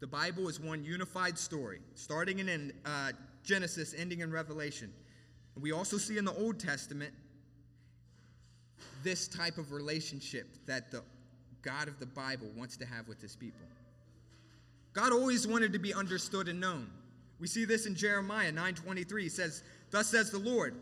the 0.00 0.06
Bible 0.06 0.48
is 0.48 0.60
one 0.60 0.84
unified 0.84 1.38
story, 1.38 1.80
starting 1.94 2.38
in 2.38 2.72
uh, 2.84 3.12
Genesis, 3.42 3.94
ending 3.96 4.20
in 4.20 4.30
Revelation. 4.30 4.92
And 5.54 5.62
we 5.62 5.72
also 5.72 5.96
see 5.96 6.18
in 6.18 6.24
the 6.24 6.34
Old 6.34 6.60
Testament 6.60 7.12
this 9.02 9.26
type 9.26 9.58
of 9.58 9.72
relationship 9.72 10.46
that 10.66 10.90
the 10.90 11.02
God 11.62 11.88
of 11.88 11.98
the 11.98 12.06
Bible 12.06 12.48
wants 12.56 12.76
to 12.76 12.86
have 12.86 13.08
with 13.08 13.20
his 13.20 13.34
people. 13.34 13.66
God 14.92 15.12
always 15.12 15.46
wanted 15.46 15.72
to 15.72 15.78
be 15.78 15.94
understood 15.94 16.48
and 16.48 16.60
known. 16.60 16.88
We 17.40 17.46
see 17.46 17.64
this 17.64 17.86
in 17.86 17.94
Jeremiah 17.94 18.52
9:23. 18.52 19.22
He 19.22 19.28
says, 19.28 19.62
"Thus 19.90 20.08
says 20.08 20.30
the 20.30 20.38
Lord." 20.38 20.74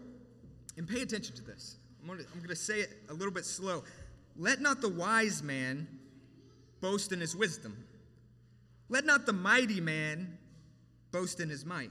And 0.76 0.88
pay 0.88 1.02
attention 1.02 1.34
to 1.36 1.42
this. 1.42 1.76
I'm 2.00 2.06
going, 2.06 2.24
to, 2.48 2.56
say 2.56 2.80
it 2.80 2.90
a 3.08 3.14
little 3.14 3.32
bit 3.32 3.44
slow. 3.44 3.82
Let 4.36 4.60
not 4.60 4.80
the 4.80 4.88
wise 4.88 5.42
man 5.42 5.88
boast 6.80 7.12
in 7.12 7.20
his 7.20 7.34
wisdom. 7.34 7.84
Let 8.88 9.04
not 9.04 9.26
the 9.26 9.32
mighty 9.32 9.80
man 9.80 10.38
boast 11.10 11.40
in 11.40 11.48
his 11.48 11.64
might. 11.64 11.90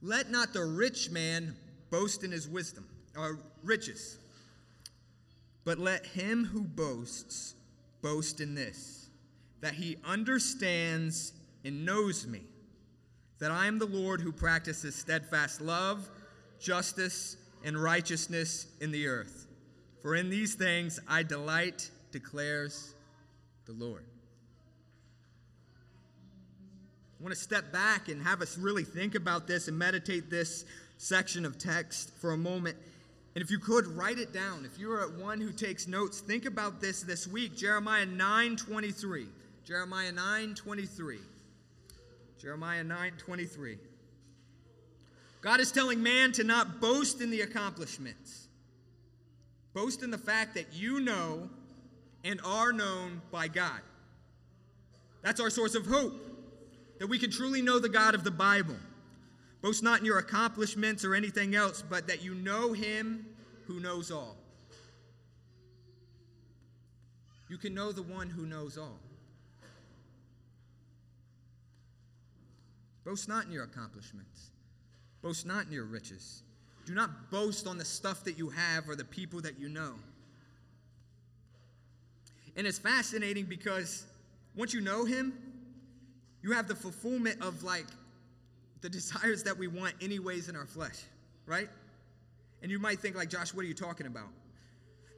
Let 0.00 0.30
not 0.30 0.52
the 0.52 0.64
rich 0.64 1.10
man 1.10 1.56
boast 1.90 2.24
in 2.24 2.30
his 2.30 2.48
wisdom 2.48 2.86
or 3.16 3.38
riches 3.62 4.18
But 5.64 5.78
let 5.78 6.04
him 6.06 6.44
who 6.44 6.62
boasts 6.62 7.54
boast 8.02 8.40
in 8.40 8.54
this, 8.54 9.08
that 9.60 9.74
he 9.74 9.96
understands 10.04 11.32
and 11.64 11.86
knows 11.86 12.26
me, 12.26 12.42
that 13.38 13.50
I 13.50 13.66
am 13.66 13.78
the 13.78 13.86
Lord 13.86 14.20
who 14.20 14.30
practices 14.30 14.94
steadfast 14.94 15.62
love, 15.62 16.10
justice, 16.60 17.36
and 17.64 17.82
righteousness 17.82 18.66
in 18.80 18.92
the 18.92 19.08
earth. 19.08 19.46
For 20.02 20.14
in 20.14 20.30
these 20.30 20.54
things 20.54 21.00
I 21.08 21.22
delight, 21.22 21.90
declares 22.12 22.94
the 23.66 23.72
Lord. 23.72 24.04
I 27.18 27.22
want 27.22 27.34
to 27.34 27.40
step 27.40 27.72
back 27.72 28.08
and 28.08 28.22
have 28.22 28.42
us 28.42 28.58
really 28.58 28.84
think 28.84 29.14
about 29.14 29.46
this 29.46 29.66
and 29.66 29.78
meditate 29.78 30.28
this 30.30 30.66
section 30.98 31.46
of 31.46 31.58
text 31.58 32.12
for 32.20 32.32
a 32.32 32.36
moment. 32.36 32.76
And 33.34 33.42
if 33.42 33.50
you 33.50 33.58
could 33.58 33.86
write 33.86 34.18
it 34.18 34.32
down, 34.32 34.64
if 34.64 34.78
you're 34.78 35.08
one 35.18 35.40
who 35.40 35.50
takes 35.50 35.88
notes, 35.88 36.20
think 36.20 36.44
about 36.44 36.80
this 36.80 37.02
this 37.02 37.26
week. 37.26 37.56
Jeremiah 37.56 38.06
9:23. 38.06 39.26
Jeremiah 39.64 40.12
9:23. 40.12 41.18
Jeremiah 42.38 42.84
9:23. 42.84 43.78
God 45.44 45.60
is 45.60 45.70
telling 45.70 46.02
man 46.02 46.32
to 46.32 46.42
not 46.42 46.80
boast 46.80 47.20
in 47.20 47.30
the 47.30 47.42
accomplishments. 47.42 48.48
Boast 49.74 50.02
in 50.02 50.10
the 50.10 50.16
fact 50.16 50.54
that 50.54 50.72
you 50.72 51.00
know 51.00 51.50
and 52.24 52.40
are 52.42 52.72
known 52.72 53.20
by 53.30 53.48
God. 53.48 53.82
That's 55.20 55.40
our 55.40 55.50
source 55.50 55.74
of 55.74 55.84
hope, 55.84 56.14
that 56.98 57.08
we 57.08 57.18
can 57.18 57.30
truly 57.30 57.60
know 57.60 57.78
the 57.78 57.90
God 57.90 58.14
of 58.14 58.24
the 58.24 58.30
Bible. 58.30 58.76
Boast 59.60 59.82
not 59.82 60.00
in 60.00 60.06
your 60.06 60.18
accomplishments 60.18 61.04
or 61.04 61.14
anything 61.14 61.54
else, 61.54 61.82
but 61.86 62.06
that 62.06 62.24
you 62.24 62.34
know 62.34 62.72
him 62.72 63.26
who 63.66 63.80
knows 63.80 64.10
all. 64.10 64.38
You 67.50 67.58
can 67.58 67.74
know 67.74 67.92
the 67.92 68.02
one 68.02 68.30
who 68.30 68.46
knows 68.46 68.78
all. 68.78 68.98
Boast 73.04 73.28
not 73.28 73.44
in 73.44 73.52
your 73.52 73.64
accomplishments. 73.64 74.52
Boast 75.24 75.46
not 75.46 75.64
in 75.64 75.72
your 75.72 75.86
riches. 75.86 76.42
Do 76.84 76.92
not 76.94 77.30
boast 77.30 77.66
on 77.66 77.78
the 77.78 77.84
stuff 77.84 78.24
that 78.24 78.36
you 78.36 78.50
have 78.50 78.90
or 78.90 78.94
the 78.94 79.06
people 79.06 79.40
that 79.40 79.58
you 79.58 79.70
know. 79.70 79.94
And 82.56 82.66
it's 82.66 82.78
fascinating 82.78 83.46
because 83.46 84.04
once 84.54 84.74
you 84.74 84.82
know 84.82 85.06
him, 85.06 85.32
you 86.42 86.52
have 86.52 86.68
the 86.68 86.74
fulfillment 86.74 87.40
of 87.40 87.62
like 87.62 87.86
the 88.82 88.90
desires 88.90 89.42
that 89.44 89.56
we 89.56 89.66
want 89.66 89.94
anyways 90.02 90.50
in 90.50 90.56
our 90.56 90.66
flesh, 90.66 91.00
right? 91.46 91.70
And 92.60 92.70
you 92.70 92.78
might 92.78 93.00
think 93.00 93.16
like, 93.16 93.30
Josh, 93.30 93.54
what 93.54 93.64
are 93.64 93.68
you 93.68 93.72
talking 93.72 94.06
about? 94.06 94.28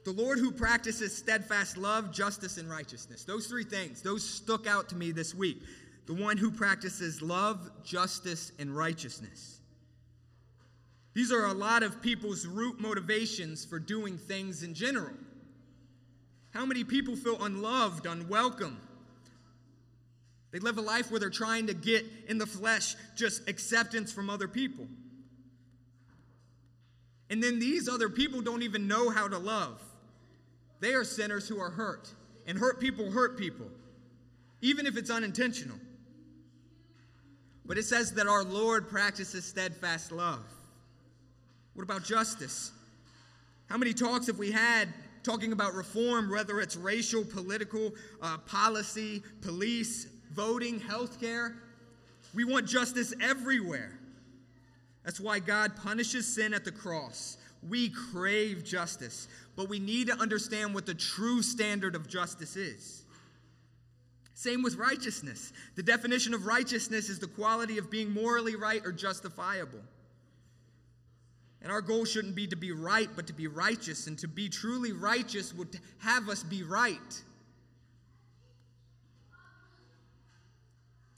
The 0.05 0.13
Lord 0.13 0.39
who 0.39 0.53
practices 0.53 1.15
steadfast 1.15 1.75
love, 1.75 2.13
justice, 2.13 2.57
and 2.57 2.69
righteousness. 2.69 3.25
Those 3.25 3.47
three 3.47 3.65
things, 3.65 4.01
those 4.01 4.23
stuck 4.23 4.67
out 4.67 4.87
to 4.87 4.95
me 4.95 5.11
this 5.11 5.35
week. 5.35 5.61
The 6.05 6.13
one 6.13 6.37
who 6.37 6.49
practices 6.49 7.21
love, 7.21 7.69
justice, 7.83 8.53
and 8.57 8.73
righteousness. 8.73 9.59
These 11.17 11.31
are 11.31 11.47
a 11.47 11.51
lot 11.51 11.81
of 11.81 11.99
people's 11.99 12.45
root 12.45 12.79
motivations 12.79 13.65
for 13.65 13.79
doing 13.79 14.19
things 14.19 14.61
in 14.61 14.75
general. 14.75 15.15
How 16.51 16.63
many 16.63 16.83
people 16.83 17.15
feel 17.15 17.43
unloved, 17.43 18.05
unwelcome? 18.05 18.79
They 20.51 20.59
live 20.59 20.77
a 20.77 20.81
life 20.81 21.09
where 21.09 21.19
they're 21.19 21.31
trying 21.31 21.65
to 21.65 21.73
get 21.73 22.05
in 22.27 22.37
the 22.37 22.45
flesh 22.45 22.95
just 23.15 23.49
acceptance 23.49 24.11
from 24.11 24.29
other 24.29 24.47
people. 24.47 24.85
And 27.31 27.41
then 27.41 27.57
these 27.57 27.89
other 27.89 28.09
people 28.09 28.41
don't 28.41 28.61
even 28.61 28.87
know 28.87 29.09
how 29.09 29.27
to 29.27 29.39
love. 29.39 29.81
They 30.81 30.93
are 30.93 31.03
sinners 31.03 31.47
who 31.47 31.59
are 31.59 31.71
hurt. 31.71 32.13
And 32.45 32.59
hurt 32.59 32.79
people 32.79 33.09
hurt 33.09 33.39
people, 33.39 33.71
even 34.61 34.85
if 34.85 34.97
it's 34.97 35.09
unintentional. 35.09 35.79
But 37.65 37.79
it 37.79 37.85
says 37.85 38.11
that 38.13 38.27
our 38.27 38.43
Lord 38.43 38.87
practices 38.87 39.45
steadfast 39.45 40.11
love. 40.11 40.45
What 41.77 41.83
about 41.83 42.03
justice? 42.03 42.71
How 43.69 43.77
many 43.77 43.93
talks 43.93 44.25
have 44.25 44.39
we 44.39 44.51
had 44.51 44.87
talking 45.21 45.51
about 45.51 45.75
reform, 45.75 46.27
whether 46.31 46.59
it's 46.59 46.75
racial, 46.75 47.23
political, 47.23 47.93
uh, 48.19 48.39
policy, 48.39 49.21
police, 49.41 50.07
voting, 50.33 50.79
healthcare? 50.79 51.53
We 52.33 52.45
want 52.45 52.65
justice 52.65 53.13
everywhere. 53.21 53.99
That's 55.05 55.19
why 55.19 55.37
God 55.37 55.75
punishes 55.75 56.25
sin 56.25 56.51
at 56.55 56.65
the 56.65 56.71
cross. 56.71 57.37
We 57.69 57.89
crave 57.89 58.63
justice, 58.65 59.27
but 59.55 59.69
we 59.69 59.77
need 59.77 60.07
to 60.07 60.19
understand 60.19 60.73
what 60.73 60.87
the 60.87 60.95
true 60.95 61.43
standard 61.43 61.93
of 61.93 62.07
justice 62.07 62.55
is. 62.55 63.03
Same 64.33 64.63
with 64.63 64.77
righteousness. 64.77 65.53
The 65.75 65.83
definition 65.83 66.33
of 66.33 66.47
righteousness 66.47 67.07
is 67.09 67.19
the 67.19 67.27
quality 67.27 67.77
of 67.77 67.91
being 67.91 68.11
morally 68.11 68.55
right 68.55 68.83
or 68.83 68.91
justifiable. 68.91 69.81
And 71.61 71.71
our 71.71 71.81
goal 71.81 72.05
shouldn't 72.05 72.35
be 72.35 72.47
to 72.47 72.55
be 72.55 72.71
right, 72.71 73.09
but 73.15 73.27
to 73.27 73.33
be 73.33 73.47
righteous. 73.47 74.07
And 74.07 74.17
to 74.19 74.27
be 74.27 74.47
truly 74.47 74.91
righteous 74.91 75.53
would 75.53 75.79
have 75.99 76.29
us 76.29 76.43
be 76.43 76.63
right. 76.63 77.23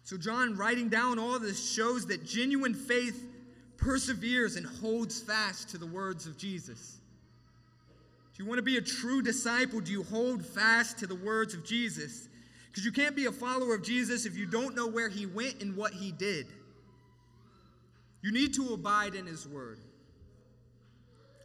So, 0.03 0.17
John, 0.17 0.55
writing 0.55 0.89
down 0.89 1.19
all 1.19 1.37
this, 1.37 1.71
shows 1.71 2.07
that 2.07 2.25
genuine 2.25 2.73
faith 2.73 3.27
perseveres 3.77 4.55
and 4.55 4.65
holds 4.65 5.21
fast 5.21 5.69
to 5.69 5.77
the 5.77 5.85
words 5.85 6.25
of 6.25 6.37
Jesus. 6.37 6.99
Do 8.35 8.43
you 8.43 8.49
want 8.49 8.57
to 8.57 8.63
be 8.63 8.77
a 8.77 8.81
true 8.81 9.21
disciple? 9.21 9.81
Do 9.81 9.91
you 9.91 10.03
hold 10.03 10.45
fast 10.45 10.97
to 10.99 11.07
the 11.07 11.15
words 11.15 11.53
of 11.53 11.65
Jesus? 11.65 12.29
Because 12.67 12.85
you 12.85 12.91
can't 12.91 13.15
be 13.15 13.25
a 13.25 13.31
follower 13.31 13.75
of 13.75 13.83
Jesus 13.83 14.25
if 14.25 14.37
you 14.37 14.45
don't 14.45 14.75
know 14.75 14.87
where 14.87 15.09
he 15.09 15.25
went 15.25 15.61
and 15.61 15.75
what 15.75 15.93
he 15.93 16.11
did. 16.11 16.47
You 18.21 18.31
need 18.31 18.53
to 18.55 18.73
abide 18.73 19.15
in 19.15 19.25
his 19.25 19.47
word. 19.47 19.79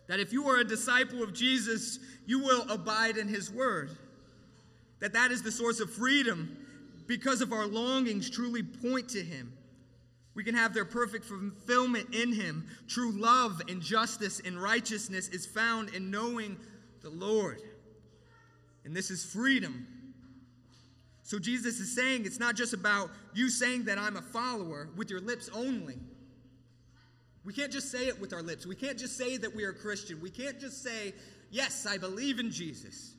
That 0.07 0.21
if 0.21 0.33
you 0.33 0.49
are 0.49 0.59
a 0.59 0.65
disciple 0.65 1.23
of 1.23 1.33
Jesus, 1.33 1.99
you 2.27 2.41
will 2.41 2.71
abide 2.71 3.17
in 3.17 3.29
his 3.29 3.51
word. 3.51 3.97
That 5.01 5.13
that 5.15 5.31
is 5.31 5.43
the 5.43 5.53
source 5.53 5.81
of 5.81 5.91
freedom 5.91 6.57
because 7.07 7.41
of 7.41 7.53
our 7.53 7.67
longings 7.67 8.31
truly 8.31 8.63
point 8.63 9.09
to 9.11 9.23
him. 9.23 9.53
We 10.35 10.45
can 10.45 10.55
have 10.55 10.75
their 10.75 10.85
perfect 10.85 11.25
fulfillment 11.25 12.15
in 12.15 12.33
him. 12.33 12.67
True 12.89 13.13
love 13.13 13.63
and 13.69 13.81
justice 13.81 14.41
and 14.45 14.61
righteousness 14.61 15.29
is 15.29 15.47
found 15.47 15.91
in 15.91 16.11
knowing 16.11 16.57
the 17.03 17.11
Lord. 17.11 17.63
And 18.85 18.95
this 18.95 19.11
is 19.11 19.25
freedom 19.25 19.87
so 21.25 21.39
Jesus 21.39 21.81
is 21.81 21.93
saying 21.95 22.27
it's 22.27 22.39
not 22.39 22.55
just 22.55 22.75
about 22.75 23.11
you 23.33 23.49
saying 23.49 23.87
that 23.87 23.99
I'm 23.99 24.17
a 24.17 24.23
follower 24.23 24.91
with 24.95 25.09
your 25.09 25.21
lips 25.21 25.49
only. 25.55 25.97
We 27.45 27.53
can't 27.53 27.71
just 27.71 27.91
say 27.91 28.09
it 28.09 28.21
with 28.21 28.33
our 28.33 28.43
lips. 28.43 28.67
We 28.67 28.75
can't 28.75 28.99
just 28.99 29.17
say 29.17 29.37
that 29.37 29.55
we 29.55 29.65
are 29.65 29.73
Christian. 29.73 30.21
We 30.21 30.31
can't 30.31 30.59
just 30.59 30.83
say, 30.83 31.13
yes, 31.51 31.87
I 31.87 31.99
believe 31.99 32.39
in 32.39 32.51
Jesus. 32.51 33.15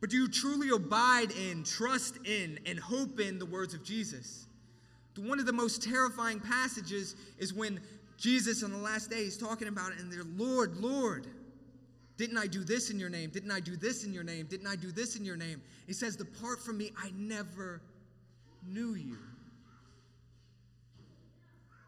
But 0.00 0.10
do 0.10 0.16
you 0.16 0.28
truly 0.28 0.68
abide 0.68 1.32
in, 1.32 1.64
trust 1.64 2.18
in, 2.26 2.60
and 2.66 2.78
hope 2.78 3.18
in 3.20 3.38
the 3.38 3.46
words 3.46 3.74
of 3.74 3.82
Jesus? 3.82 4.46
One 5.16 5.40
of 5.40 5.46
the 5.46 5.52
most 5.52 5.82
terrifying 5.82 6.40
passages 6.40 7.16
is 7.38 7.54
when 7.54 7.80
Jesus 8.18 8.62
on 8.62 8.70
the 8.70 8.78
last 8.78 9.10
day 9.10 9.20
is 9.20 9.36
talking 9.36 9.68
about 9.68 9.92
it, 9.92 9.98
and 9.98 10.12
they're, 10.12 10.24
Lord, 10.36 10.76
Lord. 10.76 11.26
Didn't 12.16 12.38
I 12.38 12.46
do 12.46 12.62
this 12.62 12.90
in 12.90 12.98
your 12.98 13.08
name? 13.08 13.30
Didn't 13.30 13.50
I 13.50 13.58
do 13.58 13.76
this 13.76 14.04
in 14.04 14.12
your 14.12 14.22
name? 14.22 14.46
Didn't 14.46 14.68
I 14.68 14.76
do 14.76 14.92
this 14.92 15.16
in 15.16 15.24
your 15.24 15.36
name? 15.36 15.60
He 15.86 15.92
says, 15.92 16.14
Depart 16.14 16.60
from 16.60 16.78
me, 16.78 16.92
I 16.96 17.10
never 17.16 17.80
knew 18.66 18.94
you. 18.94 19.18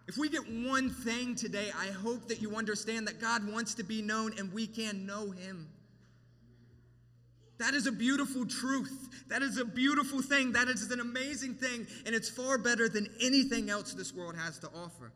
If 0.09 0.17
we 0.17 0.29
get 0.29 0.43
one 0.49 0.91
thing 0.91 1.35
today, 1.35 1.71
I 1.77 1.89
hope 1.89 2.29
that 2.29 2.41
you 2.41 2.55
understand 2.57 3.09
that 3.09 3.21
God 3.21 3.51
wants 3.51 3.75
to 3.75 3.83
be 3.83 4.03
known 4.03 4.35
and 4.39 4.53
we 4.53 4.67
can 4.67 5.05
know 5.05 5.31
him. 5.31 5.69
That 7.59 7.75
is 7.75 7.87
a 7.87 7.93
beautiful 7.93 8.47
truth. 8.47 9.09
That 9.29 9.43
is 9.43 9.59
a 9.59 9.65
beautiful 9.65 10.23
thing. 10.23 10.53
That 10.53 10.69
is 10.69 10.91
an 10.91 11.01
amazing 11.01 11.55
thing. 11.55 11.87
And 12.05 12.15
it's 12.15 12.29
far 12.29 12.59
better 12.59 12.89
than 12.89 13.09
anything 13.21 13.71
else 13.71 13.95
this 13.95 14.15
world 14.15 14.37
has 14.37 14.59
to 14.61 14.69
offer. 14.69 15.11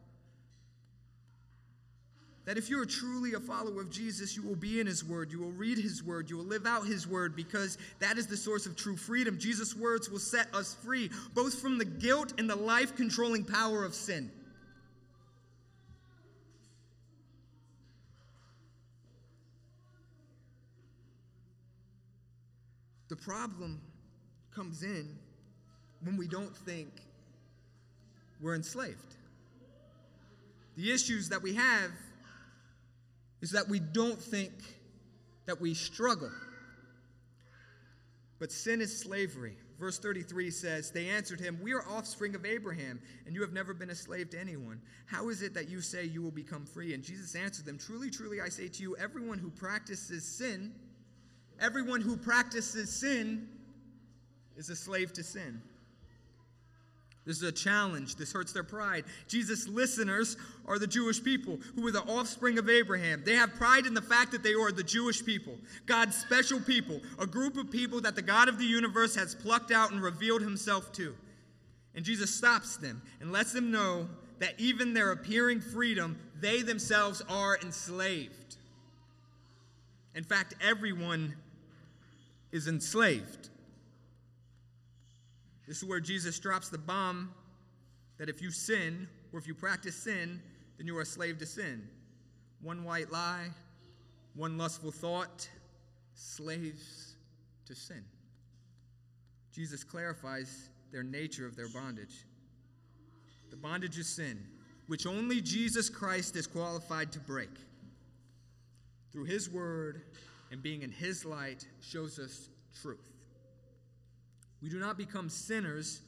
That 2.47 2.57
if 2.57 2.69
you're 2.69 2.87
truly 2.87 3.35
a 3.35 3.41
follower 3.41 3.83
of 3.83 3.91
Jesus, 3.91 4.35
you 4.35 4.43
will 4.43 4.57
be 4.57 4.81
in 4.81 4.87
His 4.87 5.05
Word, 5.05 5.31
you 5.31 5.39
will 5.39 5.53
read 5.53 5.79
His 5.79 6.03
Word, 6.03 6.31
you 6.31 6.39
will 6.39 6.45
live 6.47 6.67
out 6.67 6.87
His 6.87 7.07
Word 7.07 7.37
because 7.37 7.79
that 8.01 8.17
is 8.17 8.27
the 8.27 8.37
source 8.37 8.67
of 8.67 8.75
true 8.75 8.97
freedom. 8.97 9.39
Jesus' 9.39 9.77
words 9.77 10.09
will 10.09 10.19
set 10.19 10.53
us 10.53 10.75
free, 10.83 11.11
both 11.35 11.61
from 11.61 11.79
the 11.79 11.85
guilt 11.85 12.33
and 12.39 12.51
the 12.51 12.57
life 12.57 12.97
controlling 12.97 13.45
power 13.45 13.85
of 13.85 13.95
sin. 13.95 14.33
Problem 23.21 23.81
comes 24.55 24.83
in 24.83 25.17
when 26.03 26.17
we 26.17 26.27
don't 26.27 26.57
think 26.57 26.89
we're 28.41 28.55
enslaved. 28.55 29.17
The 30.77 30.93
issues 30.93 31.29
that 31.29 31.43
we 31.43 31.55
have 31.55 31.91
is 33.43 33.51
that 33.53 33.69
we 33.69 33.81
don't 33.81 34.21
think 34.21 34.53
that 35.47 35.61
we 35.61 35.75
struggle. 35.75 36.31
But 38.39 38.51
sin 38.51 38.81
is 38.81 38.99
slavery. 38.99 39.57
Verse 39.79 39.99
33 39.99 40.51
says, 40.51 40.91
They 40.91 41.09
answered 41.09 41.41
him, 41.41 41.59
We 41.63 41.73
are 41.73 41.83
offspring 41.89 42.35
of 42.35 42.45
Abraham, 42.45 43.01
and 43.27 43.35
you 43.35 43.41
have 43.41 43.53
never 43.53 43.75
been 43.75 43.91
a 43.91 43.95
slave 43.95 44.31
to 44.31 44.41
anyone. 44.41 44.81
How 45.07 45.29
is 45.29 45.43
it 45.43 45.55
that 45.55 45.69
you 45.69 45.81
say 45.81 46.05
you 46.05 46.23
will 46.23 46.31
become 46.31 46.67
free? 46.67 46.95
And 46.95 47.03
Jesus 47.03 47.35
answered 47.35 47.67
them, 47.67 47.79
Truly, 47.79 48.11
truly, 48.11 48.41
I 48.41 48.49
say 48.49 48.69
to 48.69 48.83
you, 48.83 48.97
everyone 48.97 49.39
who 49.39 49.51
practices 49.51 50.25
sin, 50.25 50.73
everyone 51.61 52.01
who 52.01 52.17
practices 52.17 52.91
sin 52.91 53.49
is 54.57 54.71
a 54.71 54.77
slave 54.77 55.13
to 55.15 55.23
sin. 55.23 55.61
This 57.27 57.37
is 57.37 57.43
a 57.43 57.53
challenge. 57.53 58.17
This 58.17 58.33
hurts 58.33 58.53
their 58.53 58.65
pride. 58.65 59.05
Jesus' 59.29 59.69
listeners 59.69 60.37
are 60.67 60.79
the 60.79 60.87
Jewish 60.87 61.23
people 61.23 61.59
who 61.75 61.83
were 61.83 61.93
the 61.93 62.03
offspring 62.03 62.59
of 62.59 62.69
Abraham. 62.69 63.23
They 63.25 63.37
have 63.37 63.55
pride 63.55 63.87
in 63.87 63.95
the 63.95 64.03
fact 64.03 64.33
that 64.33 64.43
they 64.43 64.55
are 64.55 64.73
the 64.73 64.83
Jewish 64.83 65.25
people, 65.25 65.55
God's 65.87 66.17
special 66.17 66.61
people, 66.61 67.01
a 67.19 67.27
group 67.27 67.57
of 67.57 67.71
people 67.71 68.01
that 68.01 68.17
the 68.17 68.23
God 68.23 68.49
of 68.49 68.59
the 68.59 68.65
universe 68.65 69.15
has 69.15 69.35
plucked 69.35 69.71
out 69.71 69.93
and 69.93 70.03
revealed 70.03 70.41
himself 70.41 70.93
to. 70.95 71.15
And 71.95 72.05
Jesus 72.05 72.35
stops 72.35 72.77
them 72.79 73.03
and 73.21 73.33
lets 73.33 73.53
them 73.53 73.71
know 73.71 74.09
that 74.39 74.59
even 74.59 74.95
their 74.95 75.13
appearing 75.13 75.61
freedom, 75.61 76.19
they 76.41 76.63
themselves 76.63 77.23
are 77.29 77.59
enslaved. 77.59 78.57
In 80.15 80.25
fact, 80.25 80.55
everyone 80.63 81.37
is 82.53 82.69
enslaved. 82.69 83.49
This 85.67 85.79
is 85.79 85.85
where 85.85 86.01
Jesus 86.01 86.39
drops 86.39 86.69
the 86.69 86.79
bomb 86.79 87.33
that 88.19 88.29
if 88.29 88.43
you 88.43 88.51
sin, 88.51 89.09
or 89.33 89.39
if 89.39 89.47
you 89.47 89.55
practice 89.55 89.95
sin, 89.95 90.43
then 90.77 90.87
you 90.87 90.97
are 90.99 91.03
a 91.03 91.07
slave 91.07 91.39
to 91.39 91.47
sin. 91.47 91.89
One 92.61 92.85
white 92.85 93.11
lie, 93.11 93.49
one 94.35 94.59
lustful 94.59 94.91
thought, 94.91 95.49
slaves 96.15 97.15
to 97.67 97.75
sin. 97.75 98.05
Jesus 99.53 99.85
clarifies 99.85 100.69
their 100.93 101.03
nature 101.03 101.47
of 101.47 101.57
their 101.57 101.69
bondage. 101.69 102.25
The 103.51 103.57
bondage 103.57 103.99
of 103.99 104.05
sin, 104.05 104.45
which 104.87 105.07
only 105.07 105.41
Jesus 105.41 105.89
Christ 105.89 106.37
is 106.37 106.47
qualified 106.47 107.13
to 107.13 107.21
break. 107.21 107.51
Through 109.13 109.25
his 109.25 109.49
word 109.49 110.03
and 110.51 110.63
being 110.63 110.83
in 110.83 110.91
his 110.91 111.25
light 111.25 111.67
shows 111.81 112.19
us 112.19 112.49
truth. 112.83 113.09
We 114.63 114.69
do 114.69 114.79
not 114.79 114.99
become 114.99 115.29
sinners 115.29 116.03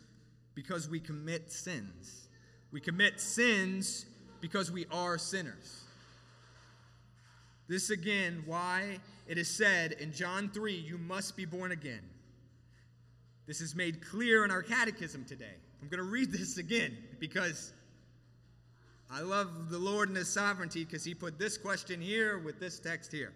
because 0.54 0.88
we 0.88 1.00
commit 1.00 1.50
sins. 1.50 2.28
We 2.70 2.80
commit 2.80 3.20
sins 3.20 4.06
because 4.40 4.70
we 4.70 4.86
are 4.90 5.16
sinners. 5.18 5.84
This 7.68 7.90
again, 7.90 8.42
why 8.44 8.98
it 9.26 9.38
is 9.38 9.48
said 9.48 9.92
in 9.92 10.12
John 10.12 10.50
3, 10.50 10.74
you 10.74 10.98
must 10.98 11.36
be 11.36 11.44
born 11.44 11.72
again. 11.72 12.02
This 13.46 13.60
is 13.60 13.74
made 13.74 14.04
clear 14.04 14.44
in 14.44 14.50
our 14.50 14.62
catechism 14.62 15.24
today. 15.24 15.54
I'm 15.80 15.88
going 15.88 15.98
to 15.98 16.10
read 16.10 16.32
this 16.32 16.58
again 16.58 16.96
because 17.18 17.72
I 19.10 19.20
love 19.20 19.70
the 19.70 19.78
Lord 19.78 20.08
and 20.08 20.16
His 20.16 20.28
sovereignty 20.28 20.84
because 20.84 21.04
He 21.04 21.14
put 21.14 21.38
this 21.38 21.56
question 21.56 22.00
here 22.00 22.38
with 22.38 22.60
this 22.60 22.78
text 22.78 23.10
here. 23.12 23.32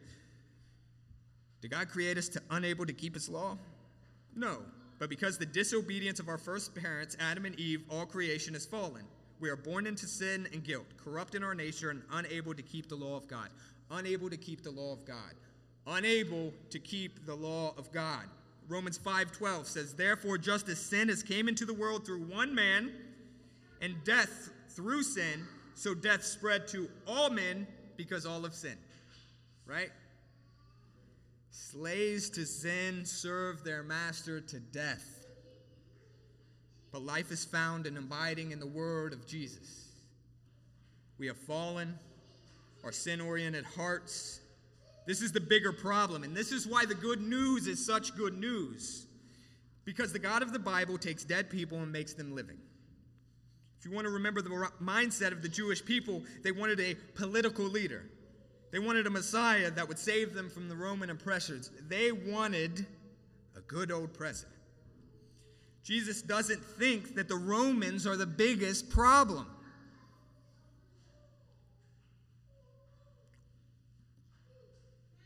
Did 1.60 1.70
God 1.70 1.88
create 1.88 2.18
us 2.18 2.28
to 2.30 2.42
unable 2.50 2.86
to 2.86 2.92
keep 2.92 3.14
His 3.14 3.28
law? 3.28 3.58
No. 4.34 4.58
But 4.98 5.10
because 5.10 5.36
the 5.38 5.46
disobedience 5.46 6.20
of 6.20 6.28
our 6.28 6.38
first 6.38 6.74
parents, 6.74 7.16
Adam 7.20 7.44
and 7.44 7.58
Eve, 7.58 7.82
all 7.90 8.06
creation 8.06 8.54
has 8.54 8.64
fallen. 8.64 9.04
We 9.40 9.50
are 9.50 9.56
born 9.56 9.86
into 9.86 10.06
sin 10.06 10.48
and 10.52 10.64
guilt, 10.64 10.86
corrupt 10.96 11.34
in 11.34 11.44
our 11.44 11.54
nature, 11.54 11.90
and 11.90 12.02
unable 12.12 12.54
to 12.54 12.62
keep 12.62 12.88
the 12.88 12.94
law 12.94 13.16
of 13.16 13.28
God. 13.28 13.50
Unable 13.90 14.30
to 14.30 14.36
keep 14.36 14.62
the 14.62 14.70
law 14.70 14.92
of 14.92 15.04
God. 15.04 15.34
Unable 15.86 16.52
to 16.70 16.78
keep 16.78 17.26
the 17.26 17.34
law 17.34 17.74
of 17.76 17.92
God. 17.92 18.28
Romans 18.68 18.98
5:12 18.98 19.68
says, 19.68 19.94
"Therefore 19.94 20.38
just 20.38 20.68
as 20.68 20.80
sin 20.80 21.08
has 21.08 21.22
came 21.22 21.48
into 21.48 21.64
the 21.64 21.74
world 21.74 22.04
through 22.04 22.22
one 22.22 22.54
man, 22.54 22.92
and 23.80 24.02
death 24.02 24.50
through 24.70 25.02
sin, 25.02 25.46
so 25.74 25.94
death 25.94 26.24
spread 26.24 26.66
to 26.68 26.90
all 27.06 27.30
men 27.30 27.66
because 27.96 28.26
all 28.26 28.42
have 28.42 28.54
sinned." 28.54 28.80
Right? 29.66 29.92
Slaves 31.58 32.28
to 32.30 32.44
sin 32.44 33.06
serve 33.06 33.64
their 33.64 33.82
master 33.82 34.42
to 34.42 34.60
death. 34.60 35.26
But 36.92 37.00
life 37.00 37.32
is 37.32 37.46
found 37.46 37.86
in 37.86 37.96
abiding 37.96 38.52
in 38.52 38.60
the 38.60 38.66
word 38.66 39.14
of 39.14 39.26
Jesus. 39.26 39.88
We 41.18 41.28
have 41.28 41.38
fallen, 41.38 41.98
our 42.84 42.92
sin 42.92 43.22
oriented 43.22 43.64
hearts. 43.64 44.40
This 45.06 45.22
is 45.22 45.32
the 45.32 45.40
bigger 45.40 45.72
problem, 45.72 46.24
and 46.24 46.36
this 46.36 46.52
is 46.52 46.66
why 46.66 46.84
the 46.84 46.94
good 46.94 47.22
news 47.22 47.66
is 47.66 47.84
such 47.84 48.14
good 48.16 48.38
news. 48.38 49.06
Because 49.86 50.12
the 50.12 50.18
God 50.18 50.42
of 50.42 50.52
the 50.52 50.58
Bible 50.58 50.98
takes 50.98 51.24
dead 51.24 51.48
people 51.48 51.78
and 51.78 51.90
makes 51.90 52.12
them 52.12 52.34
living. 52.34 52.58
If 53.78 53.86
you 53.86 53.92
want 53.92 54.04
to 54.04 54.12
remember 54.12 54.42
the 54.42 54.50
mindset 54.82 55.32
of 55.32 55.40
the 55.40 55.48
Jewish 55.48 55.82
people, 55.82 56.22
they 56.42 56.52
wanted 56.52 56.80
a 56.80 56.96
political 57.14 57.64
leader. 57.64 58.04
They 58.76 58.80
wanted 58.80 59.06
a 59.06 59.10
Messiah 59.10 59.70
that 59.70 59.88
would 59.88 59.98
save 59.98 60.34
them 60.34 60.50
from 60.50 60.68
the 60.68 60.76
Roman 60.76 61.08
oppressors. 61.08 61.70
They 61.88 62.12
wanted 62.12 62.84
a 63.56 63.60
good 63.62 63.90
old 63.90 64.12
president. 64.12 64.52
Jesus 65.82 66.20
doesn't 66.20 66.62
think 66.62 67.14
that 67.14 67.26
the 67.26 67.36
Romans 67.36 68.06
are 68.06 68.18
the 68.18 68.26
biggest 68.26 68.90
problem. 68.90 69.46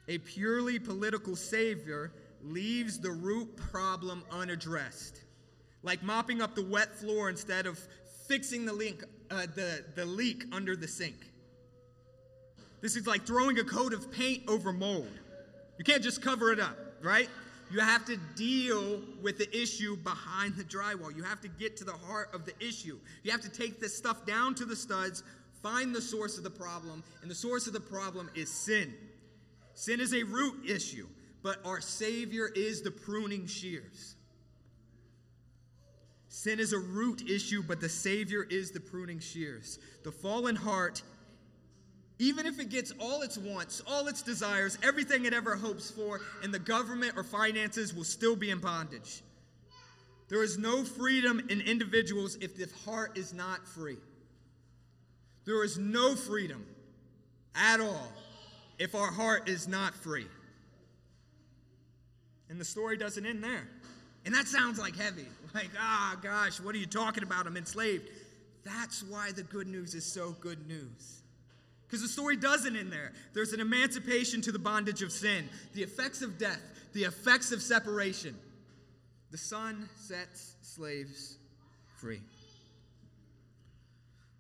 A 0.07 0.19
purely 0.19 0.79
political 0.79 1.35
savior 1.35 2.13
leaves 2.45 3.01
the 3.01 3.11
root 3.11 3.57
problem 3.57 4.23
unaddressed, 4.31 5.25
like 5.83 6.05
mopping 6.05 6.41
up 6.41 6.55
the 6.55 6.67
wet 6.67 6.95
floor 6.95 7.29
instead 7.29 7.67
of 7.67 7.81
fixing 8.29 8.65
the 8.65 8.73
leak, 8.73 9.03
uh, 9.33 9.47
the, 9.57 9.85
the 9.97 10.07
leak 10.07 10.45
under 10.53 10.77
the 10.77 10.87
sink. 10.87 11.31
This 12.81 12.97
is 12.97 13.07
like 13.07 13.27
throwing 13.27 13.59
a 13.59 13.65
coat 13.65 13.93
of 13.93 14.11
paint 14.11 14.45
over 14.49 14.73
mold. 14.73 15.11
You 15.79 15.85
can't 15.85 16.03
just 16.03 16.23
cover 16.23 16.53
it 16.53 16.61
up, 16.61 16.77
right? 17.03 17.29
You 17.71 17.81
have 17.81 18.05
to 18.07 18.17
deal 18.35 19.01
with 19.23 19.39
the 19.39 19.49
issue 19.57 19.97
behind 19.97 20.57
the 20.57 20.65
drywall. 20.65 21.15
You 21.15 21.23
have 21.23 21.41
to 21.43 21.49
get 21.49 21.77
to 21.79 21.85
the 21.85 21.93
heart 21.93 22.35
of 22.35 22.45
the 22.45 22.53
issue. 22.59 22.99
You 23.23 23.31
have 23.31 23.43
to 23.43 23.51
take 23.51 23.81
this 23.81 23.97
stuff 23.97 24.27
down 24.27 24.55
to 24.57 24.65
the 24.65 24.75
studs, 24.75 25.23
find 25.63 25.95
the 25.95 26.01
source 26.01 26.37
of 26.37 26.45
the 26.45 26.51
problem, 26.51 27.05
and 27.23 27.31
the 27.31 27.35
source 27.35 27.67
of 27.67 27.73
the 27.73 27.81
problem 27.81 28.29
is 28.35 28.51
sin. 28.51 28.93
Sin 29.75 30.01
is 30.01 30.13
a 30.15 30.25
root 30.25 30.69
issue, 30.69 31.07
but 31.43 31.59
our 31.65 31.81
Savior 31.81 32.49
is 32.55 32.83
the 32.83 32.91
pruning 32.91 33.47
shears. 33.47 34.17
Sin 36.29 36.61
is 36.61 36.73
a 36.73 36.79
root 36.79 37.29
issue, 37.29 37.63
but 37.63 37.81
the 37.81 37.89
Savior 37.89 38.47
is 38.51 38.71
the 38.71 38.81
pruning 38.81 39.19
shears. 39.19 39.79
The 40.05 40.13
fallen 40.13 40.57
heart 40.57 41.03
even 42.21 42.45
if 42.45 42.61
it 42.61 42.69
gets 42.69 42.93
all 43.01 43.23
its 43.23 43.39
wants, 43.39 43.83
all 43.87 44.07
its 44.07 44.21
desires, 44.21 44.77
everything 44.83 45.25
it 45.25 45.33
ever 45.33 45.57
hopes 45.57 45.91
for, 45.91 46.21
and 46.45 46.53
the 46.53 46.59
government 46.59 47.15
or 47.17 47.25
finances 47.25 47.95
will 47.95 48.05
still 48.05 48.37
be 48.37 48.51
in 48.51 48.59
bondage. 48.59 49.23
There 50.29 50.43
is 50.43 50.59
no 50.59 50.85
freedom 50.85 51.41
in 51.49 51.63
individuals 51.63 52.37
if 52.43 52.59
the 52.59 52.69
heart 52.85 53.17
is 53.17 53.33
not 53.33 53.67
free. 53.67 53.97
There 55.47 55.65
is 55.65 55.79
no 55.79 56.15
freedom 56.15 56.67
at 57.55 57.81
all 57.81 58.13
if 58.79 58.95
our 58.95 59.11
heart 59.11 59.49
is 59.49 59.67
not 59.67 59.95
free. 59.95 60.27
And 62.51 62.61
the 62.61 62.67
story 62.67 62.99
doesn't 62.99 63.25
end 63.25 63.43
there. 63.43 63.67
And 64.27 64.35
that 64.35 64.47
sounds 64.47 64.79
like 64.79 64.95
heavy. 64.95 65.27
Like, 65.55 65.71
ah, 65.79 66.15
oh, 66.15 66.21
gosh, 66.23 66.61
what 66.61 66.75
are 66.75 66.79
you 66.79 66.87
talking 66.87 67.23
about? 67.23 67.47
I'm 67.47 67.57
enslaved. 67.57 68.11
That's 68.63 69.03
why 69.05 69.33
the 69.33 69.43
good 69.43 69.67
news 69.67 69.95
is 69.95 70.05
so 70.05 70.37
good 70.41 70.69
news. 70.69 71.20
Because 71.91 72.03
the 72.03 72.09
story 72.09 72.37
doesn't 72.37 72.77
end 72.77 72.93
there. 72.93 73.11
There's 73.35 73.53
an 73.53 73.59
emancipation 73.59 74.41
to 74.43 74.53
the 74.53 74.61
bondage 74.61 75.03
of 75.03 75.11
sin, 75.11 75.49
the 75.75 75.83
effects 75.83 76.23
of 76.23 76.39
death, 76.39 76.63
the 76.93 77.03
effects 77.03 77.51
of 77.51 77.61
separation. 77.61 78.37
The 79.33 79.39
Son 79.39 79.89
sets 79.97 80.55
slaves 80.63 81.37
free. 81.97 82.21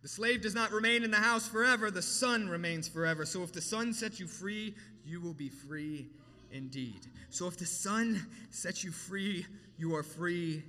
The 0.02 0.08
slave 0.08 0.42
does 0.42 0.54
not 0.54 0.70
remain 0.70 1.02
in 1.02 1.10
the 1.10 1.16
house 1.16 1.48
forever, 1.48 1.90
the 1.90 2.02
Son 2.02 2.48
remains 2.48 2.86
forever. 2.86 3.26
So 3.26 3.42
if 3.42 3.52
the 3.52 3.60
Son 3.60 3.92
sets 3.92 4.20
you 4.20 4.28
free, 4.28 4.76
you 5.04 5.20
will 5.20 5.34
be 5.34 5.48
free 5.48 6.06
indeed. 6.52 7.00
So 7.30 7.48
if 7.48 7.56
the 7.56 7.66
Son 7.66 8.24
sets 8.50 8.84
you 8.84 8.92
free, 8.92 9.44
you 9.76 9.96
are 9.96 10.04
free 10.04 10.62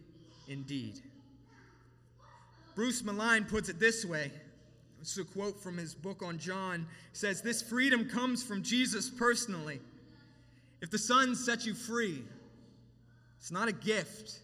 indeed. 0.48 1.00
Bruce 2.74 3.04
Milne 3.04 3.46
puts 3.46 3.70
it 3.70 3.80
this 3.80 4.04
way 4.04 4.32
it's 5.02 5.18
a 5.18 5.24
quote 5.24 5.60
from 5.60 5.78
his 5.78 5.96
book 5.96 6.22
on 6.22 6.38
John. 6.38 6.86
says, 7.12 7.42
This 7.42 7.62
freedom 7.62 8.08
comes 8.08 8.44
from 8.44 8.62
Jesus 8.62 9.10
personally. 9.10 9.80
If 10.80 10.92
the 10.92 11.00
Son 11.00 11.36
sets 11.36 11.66
you 11.66 11.74
free, 11.74 12.22
it's 13.40 13.52
not 13.52 13.68
a 13.68 13.72
gift. 13.72 14.40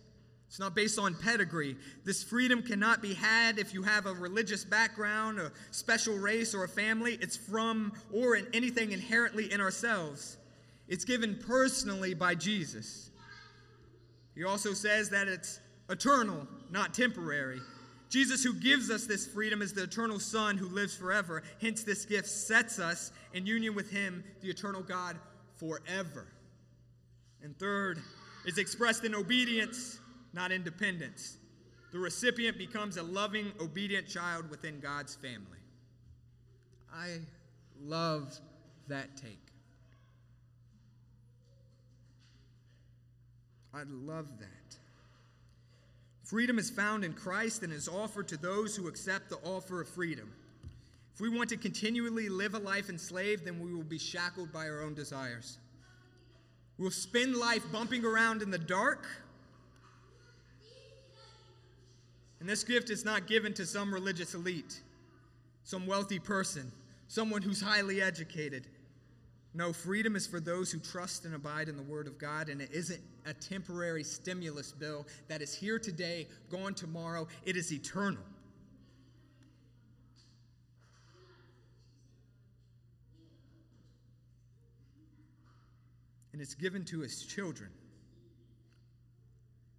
It's 0.47 0.59
not 0.59 0.73
based 0.73 0.97
on 0.97 1.13
pedigree. 1.13 1.75
This 2.05 2.23
freedom 2.23 2.63
cannot 2.63 3.01
be 3.01 3.13
had 3.13 3.59
if 3.59 3.73
you 3.73 3.83
have 3.83 4.07
a 4.07 4.13
religious 4.13 4.65
background, 4.65 5.39
a 5.39 5.51
special 5.71 6.17
race, 6.17 6.55
or 6.55 6.63
a 6.63 6.69
family. 6.69 7.19
It's 7.21 7.37
from 7.37 7.93
or 8.11 8.35
in 8.35 8.47
anything 8.53 8.93
inherently 8.93 9.51
in 9.51 9.61
ourselves. 9.61 10.37
It's 10.87 11.05
given 11.05 11.37
personally 11.45 12.15
by 12.15 12.33
Jesus. 12.33 13.11
He 14.33 14.43
also 14.43 14.73
says 14.73 15.09
that 15.09 15.27
it's 15.27 15.59
eternal, 15.89 16.47
not 16.71 16.93
temporary. 16.93 17.59
Jesus, 18.09 18.43
who 18.43 18.53
gives 18.53 18.89
us 18.89 19.05
this 19.05 19.27
freedom, 19.27 19.61
is 19.61 19.73
the 19.73 19.83
eternal 19.83 20.19
Son 20.19 20.57
who 20.57 20.69
lives 20.69 20.95
forever. 20.95 21.43
Hence, 21.61 21.83
this 21.83 22.05
gift 22.05 22.27
sets 22.27 22.79
us 22.79 23.11
in 23.33 23.45
union 23.45 23.75
with 23.75 23.91
Him, 23.91 24.23
the 24.41 24.49
eternal 24.49 24.81
God, 24.81 25.17
forever. 25.57 26.27
And 27.43 27.57
third, 27.57 27.99
is 28.45 28.57
expressed 28.57 29.03
in 29.03 29.13
obedience, 29.13 29.99
not 30.33 30.51
independence. 30.51 31.37
The 31.91 31.99
recipient 31.99 32.57
becomes 32.57 32.97
a 32.97 33.03
loving, 33.03 33.51
obedient 33.59 34.07
child 34.07 34.49
within 34.49 34.79
God's 34.79 35.15
family. 35.15 35.59
I 36.93 37.19
love 37.81 38.39
that 38.87 39.17
take. 39.17 39.39
I 43.73 43.83
love 43.85 44.27
that. 44.39 44.56
Freedom 46.27 46.59
is 46.59 46.69
found 46.69 47.05
in 47.05 47.13
Christ 47.13 47.63
and 47.63 47.71
is 47.71 47.87
offered 47.87 48.27
to 48.27 48.35
those 48.35 48.75
who 48.75 48.89
accept 48.89 49.29
the 49.29 49.37
offer 49.45 49.79
of 49.79 49.87
freedom. 49.87 50.29
If 51.13 51.21
we 51.21 51.29
want 51.29 51.47
to 51.51 51.57
continually 51.57 52.27
live 52.27 52.53
a 52.53 52.59
life 52.59 52.89
enslaved, 52.89 53.45
then 53.45 53.61
we 53.61 53.73
will 53.73 53.81
be 53.81 53.97
shackled 53.97 54.51
by 54.51 54.67
our 54.67 54.81
own 54.81 54.93
desires. 54.93 55.57
We'll 56.77 56.91
spend 56.91 57.37
life 57.37 57.63
bumping 57.71 58.03
around 58.03 58.41
in 58.41 58.51
the 58.51 58.57
dark. 58.57 59.07
And 62.41 62.49
this 62.49 62.65
gift 62.65 62.89
is 62.89 63.05
not 63.05 63.25
given 63.25 63.53
to 63.53 63.65
some 63.65 63.93
religious 63.93 64.33
elite, 64.33 64.81
some 65.63 65.87
wealthy 65.87 66.19
person, 66.19 66.73
someone 67.07 67.41
who's 67.41 67.61
highly 67.61 68.01
educated. 68.01 68.67
No, 69.53 69.73
freedom 69.73 70.15
is 70.15 70.27
for 70.27 70.39
those 70.39 70.71
who 70.71 70.79
trust 70.79 71.25
and 71.25 71.33
abide 71.33 71.67
in 71.67 71.77
the 71.77 71.83
Word 71.83 72.05
of 72.05 72.19
God, 72.19 72.49
and 72.49 72.61
it 72.61 72.69
isn't 72.71 73.01
a 73.25 73.33
temporary 73.33 74.03
stimulus 74.03 74.71
bill 74.71 75.07
that 75.27 75.41
is 75.41 75.53
here 75.53 75.79
today, 75.79 76.27
gone 76.51 76.73
tomorrow. 76.73 77.27
It 77.43 77.55
is 77.57 77.73
eternal. 77.73 78.23
And 86.33 86.41
it's 86.41 86.53
given 86.53 86.85
to 86.85 86.99
his 86.99 87.23
children, 87.23 87.71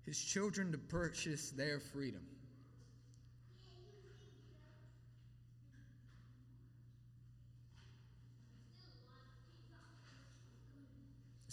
his 0.05 0.19
children 0.21 0.73
to 0.73 0.79
purchase 0.79 1.51
their 1.51 1.79
freedom. 1.79 2.23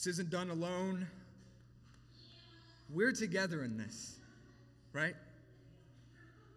This 0.06 0.14
isn't 0.14 0.30
done 0.30 0.52
alone. 0.52 1.08
We're 2.92 3.12
together 3.12 3.64
in 3.64 3.76
this, 3.76 4.20
right? 4.94 5.16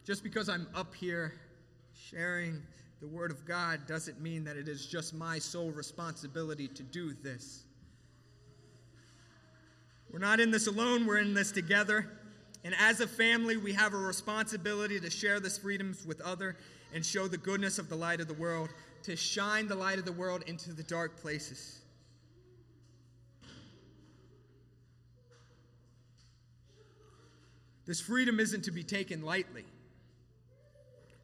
Just 0.05 0.23
because 0.23 0.51
I'm 0.51 0.67
up 0.75 0.95
here 0.95 1.33
sharing 1.95 2.61
the 3.01 3.07
Word 3.07 3.31
of 3.31 3.47
God 3.47 3.87
doesn't 3.87 4.21
mean 4.21 4.45
that 4.45 4.59
it 4.59 4.69
is 4.69 4.85
just 4.85 5.15
my 5.15 5.39
sole 5.39 5.71
responsibility 5.71 6.69
to 6.69 6.83
do 6.83 7.15
this. 7.15 7.65
We're 10.13 10.19
not 10.19 10.41
in 10.41 10.51
this 10.51 10.67
alone, 10.67 11.07
we're 11.07 11.17
in 11.17 11.33
this 11.33 11.51
together. 11.51 12.07
And 12.65 12.75
as 12.79 13.01
a 13.01 13.07
family, 13.07 13.57
we 13.57 13.73
have 13.73 13.95
a 13.95 13.99
responsibility 13.99 15.01
to 15.01 15.09
share 15.09 15.41
this 15.41 15.57
freedom 15.57 15.97
with 16.07 16.21
other 16.21 16.59
and 16.93 17.05
show 17.05 17.27
the 17.27 17.39
goodness 17.39 17.79
of 17.79 17.89
the 17.89 17.97
light 17.97 18.21
of 18.21 18.29
the 18.29 18.35
world, 18.35 18.69
to 19.05 19.17
shine 19.17 19.69
the 19.69 19.75
light 19.75 19.99
of 19.99 20.05
the 20.05 20.13
world 20.13 20.45
into 20.47 20.75
the 20.75 20.83
dark 20.83 21.19
places. 21.19 21.81
This 27.89 28.03
freedom 28.03 28.39
isn't 28.39 28.65
to 28.65 28.71
be 28.71 28.85
taken 28.85 29.23
lightly. 29.23 29.65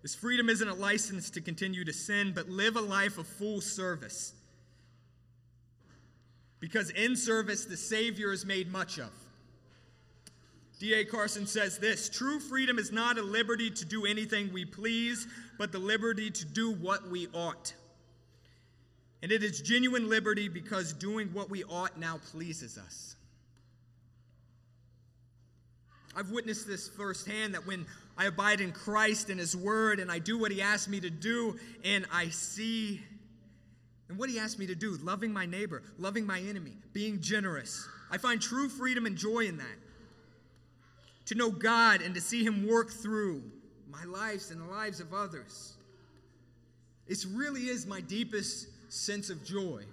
This 0.00 0.14
freedom 0.14 0.48
isn't 0.48 0.66
a 0.66 0.72
license 0.72 1.28
to 1.30 1.42
continue 1.42 1.84
to 1.84 1.92
sin, 1.92 2.32
but 2.34 2.48
live 2.48 2.76
a 2.76 2.80
life 2.80 3.18
of 3.18 3.26
full 3.26 3.60
service. 3.60 4.32
Because 6.60 6.88
in 6.88 7.16
service, 7.16 7.66
the 7.66 7.76
Savior 7.76 8.32
is 8.32 8.46
made 8.46 8.72
much 8.72 8.98
of. 8.98 9.10
D.A. 10.78 11.04
Carson 11.04 11.46
says 11.46 11.76
this 11.76 12.08
True 12.08 12.40
freedom 12.40 12.78
is 12.78 12.90
not 12.90 13.18
a 13.18 13.22
liberty 13.22 13.70
to 13.70 13.84
do 13.84 14.06
anything 14.06 14.50
we 14.50 14.64
please, 14.64 15.26
but 15.58 15.70
the 15.70 15.78
liberty 15.78 16.30
to 16.30 16.46
do 16.46 16.70
what 16.72 17.10
we 17.10 17.28
ought. 17.34 17.74
And 19.22 19.30
it 19.30 19.42
is 19.42 19.60
genuine 19.60 20.08
liberty 20.08 20.48
because 20.48 20.94
doing 20.94 21.28
what 21.34 21.50
we 21.50 21.62
ought 21.64 21.98
now 21.98 22.20
pleases 22.32 22.78
us. 22.78 23.16
I've 26.16 26.30
witnessed 26.30 26.66
this 26.66 26.88
firsthand 26.88 27.54
that 27.54 27.66
when 27.66 27.86
I 28.16 28.26
abide 28.26 28.60
in 28.60 28.72
Christ 28.72 29.30
and 29.30 29.40
His 29.40 29.56
Word 29.56 29.98
and 29.98 30.10
I 30.10 30.18
do 30.18 30.38
what 30.38 30.52
He 30.52 30.62
asked 30.62 30.88
me 30.88 31.00
to 31.00 31.10
do 31.10 31.58
and 31.84 32.06
I 32.12 32.28
see 32.28 33.02
and 34.08 34.18
what 34.18 34.30
He 34.30 34.38
asked 34.38 34.58
me 34.58 34.66
to 34.66 34.74
do 34.74 34.96
loving 35.02 35.32
my 35.32 35.46
neighbor, 35.46 35.82
loving 35.98 36.26
my 36.26 36.40
enemy, 36.40 36.72
being 36.92 37.20
generous. 37.20 37.88
I 38.10 38.18
find 38.18 38.40
true 38.40 38.68
freedom 38.68 39.06
and 39.06 39.16
joy 39.16 39.46
in 39.46 39.56
that. 39.56 39.78
To 41.26 41.34
know 41.34 41.50
God 41.50 42.02
and 42.02 42.14
to 42.14 42.20
see 42.20 42.44
Him 42.44 42.68
work 42.68 42.90
through 42.92 43.42
my 43.90 44.04
lives 44.04 44.50
and 44.50 44.60
the 44.60 44.70
lives 44.70 45.00
of 45.00 45.12
others. 45.12 45.74
It 47.06 47.24
really 47.32 47.62
is 47.62 47.86
my 47.86 48.00
deepest 48.00 48.68
sense 48.92 49.30
of 49.30 49.44
joy. 49.44 49.84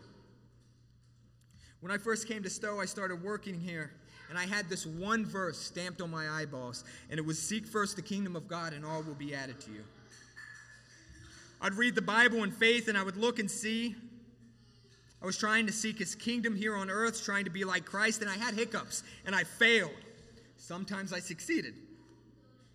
When 1.80 1.92
I 1.92 1.98
first 1.98 2.28
came 2.28 2.44
to 2.44 2.50
Stowe, 2.50 2.80
I 2.80 2.86
started 2.86 3.24
working 3.24 3.60
here 3.60 3.92
and 4.32 4.40
I 4.40 4.46
had 4.46 4.70
this 4.70 4.86
one 4.86 5.26
verse 5.26 5.58
stamped 5.58 6.00
on 6.00 6.10
my 6.10 6.30
eyeballs, 6.30 6.86
and 7.10 7.20
it 7.20 7.26
was 7.26 7.38
Seek 7.38 7.68
first 7.68 7.98
the 7.98 8.02
kingdom 8.02 8.38
of 8.38 8.48
God, 8.48 8.72
and 8.72 8.86
all 8.86 9.04
will 9.04 9.14
be 9.14 9.36
added 9.36 9.60
to 9.60 9.72
you. 9.72 9.84
I'd 11.60 11.74
read 11.74 11.96
the 11.96 12.02
Bible 12.02 12.46
in 12.46 12.52
faith, 12.52 12.88
and 12.88 12.98
I 12.98 13.04
would 13.04 13.18
look 13.18 13.40
and 13.40 13.52
see. 13.52 13.94
I 15.22 15.26
was 15.26 15.38
trying 15.38 15.66
to 15.66 15.74
seek 15.74 16.00
his 16.00 16.16
kingdom 16.16 16.56
here 16.56 16.78
on 16.78 16.90
earth, 16.90 17.26
trying 17.26 17.44
to 17.44 17.52
be 17.52 17.66
like 17.66 17.84
Christ, 17.84 18.22
and 18.22 18.30
I 18.30 18.38
had 18.38 18.54
hiccups, 18.54 19.04
and 19.26 19.36
I 19.36 19.44
failed. 19.44 19.92
Sometimes 20.56 21.12
I 21.12 21.20
succeeded, 21.20 21.74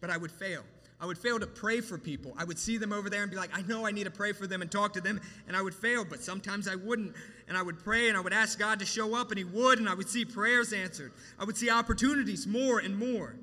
but 0.03 0.11
I 0.11 0.19
would 0.19 0.31
fail. 0.31 0.63
I 0.99 1.05
would 1.05 1.19
fail 1.19 1.39
to 1.39 1.47
pray 1.47 1.83
for 1.83 1.99
people. 1.99 2.35
I 2.39 2.45
would 2.45 2.59
see 2.59 2.79
them 2.79 2.93
over 2.93 3.11
there 3.11 3.23
and 3.23 3.31
be 3.31 3.37
like, 3.37 3.51
I 3.57 3.61
know 3.63 3.87
I 3.87 3.91
need 3.91 4.05
to 4.05 4.11
pray 4.11 4.33
for 4.33 4.47
them 4.47 4.63
and 4.63 4.71
talk 4.71 4.95
to 4.95 5.01
them, 5.01 5.21
and 5.47 5.55
I 5.55 5.61
would 5.61 5.75
fail, 5.75 6.07
but 6.09 6.23
sometimes 6.23 6.69
I 6.69 6.75
wouldn't. 6.75 7.15
And 7.49 7.57
I 7.57 7.63
would 7.63 7.79
pray 7.79 8.09
and 8.09 8.17
I 8.17 8.21
would 8.21 8.33
ask 8.33 8.59
God 8.59 8.79
to 8.79 8.87
show 8.87 9.15
up, 9.15 9.31
and 9.31 9.39
He 9.39 9.45
would, 9.45 9.79
and 9.79 9.89
I 9.89 9.95
would 9.95 10.09
see 10.09 10.25
prayers 10.25 10.73
answered. 10.73 11.13
I 11.39 11.45
would 11.45 11.57
see 11.57 11.69
opportunities 11.69 12.47
more 12.47 12.79
and 12.79 12.99
more. 12.99 13.37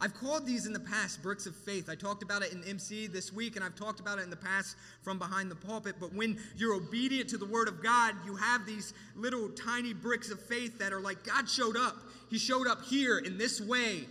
I've 0.00 0.14
called 0.14 0.46
these 0.46 0.66
in 0.66 0.72
the 0.72 0.78
past 0.78 1.20
bricks 1.20 1.46
of 1.46 1.56
faith. 1.56 1.90
I 1.90 1.96
talked 1.96 2.22
about 2.22 2.42
it 2.42 2.52
in 2.52 2.62
MC 2.62 3.08
this 3.08 3.32
week, 3.32 3.56
and 3.56 3.64
I've 3.64 3.74
talked 3.74 3.98
about 3.98 4.20
it 4.20 4.22
in 4.22 4.30
the 4.30 4.36
past 4.36 4.76
from 5.02 5.18
behind 5.18 5.50
the 5.50 5.56
pulpit. 5.56 5.96
But 5.98 6.14
when 6.14 6.38
you're 6.56 6.74
obedient 6.74 7.28
to 7.30 7.38
the 7.38 7.46
Word 7.46 7.66
of 7.66 7.82
God, 7.82 8.14
you 8.24 8.36
have 8.36 8.64
these 8.64 8.94
little 9.16 9.48
tiny 9.48 9.94
bricks 9.94 10.30
of 10.30 10.40
faith 10.40 10.78
that 10.78 10.92
are 10.92 11.00
like, 11.00 11.24
God 11.24 11.50
showed 11.50 11.76
up. 11.76 11.96
He 12.30 12.38
showed 12.38 12.68
up 12.68 12.84
here 12.84 13.18
in 13.18 13.36
this 13.36 13.60
way 13.60 14.06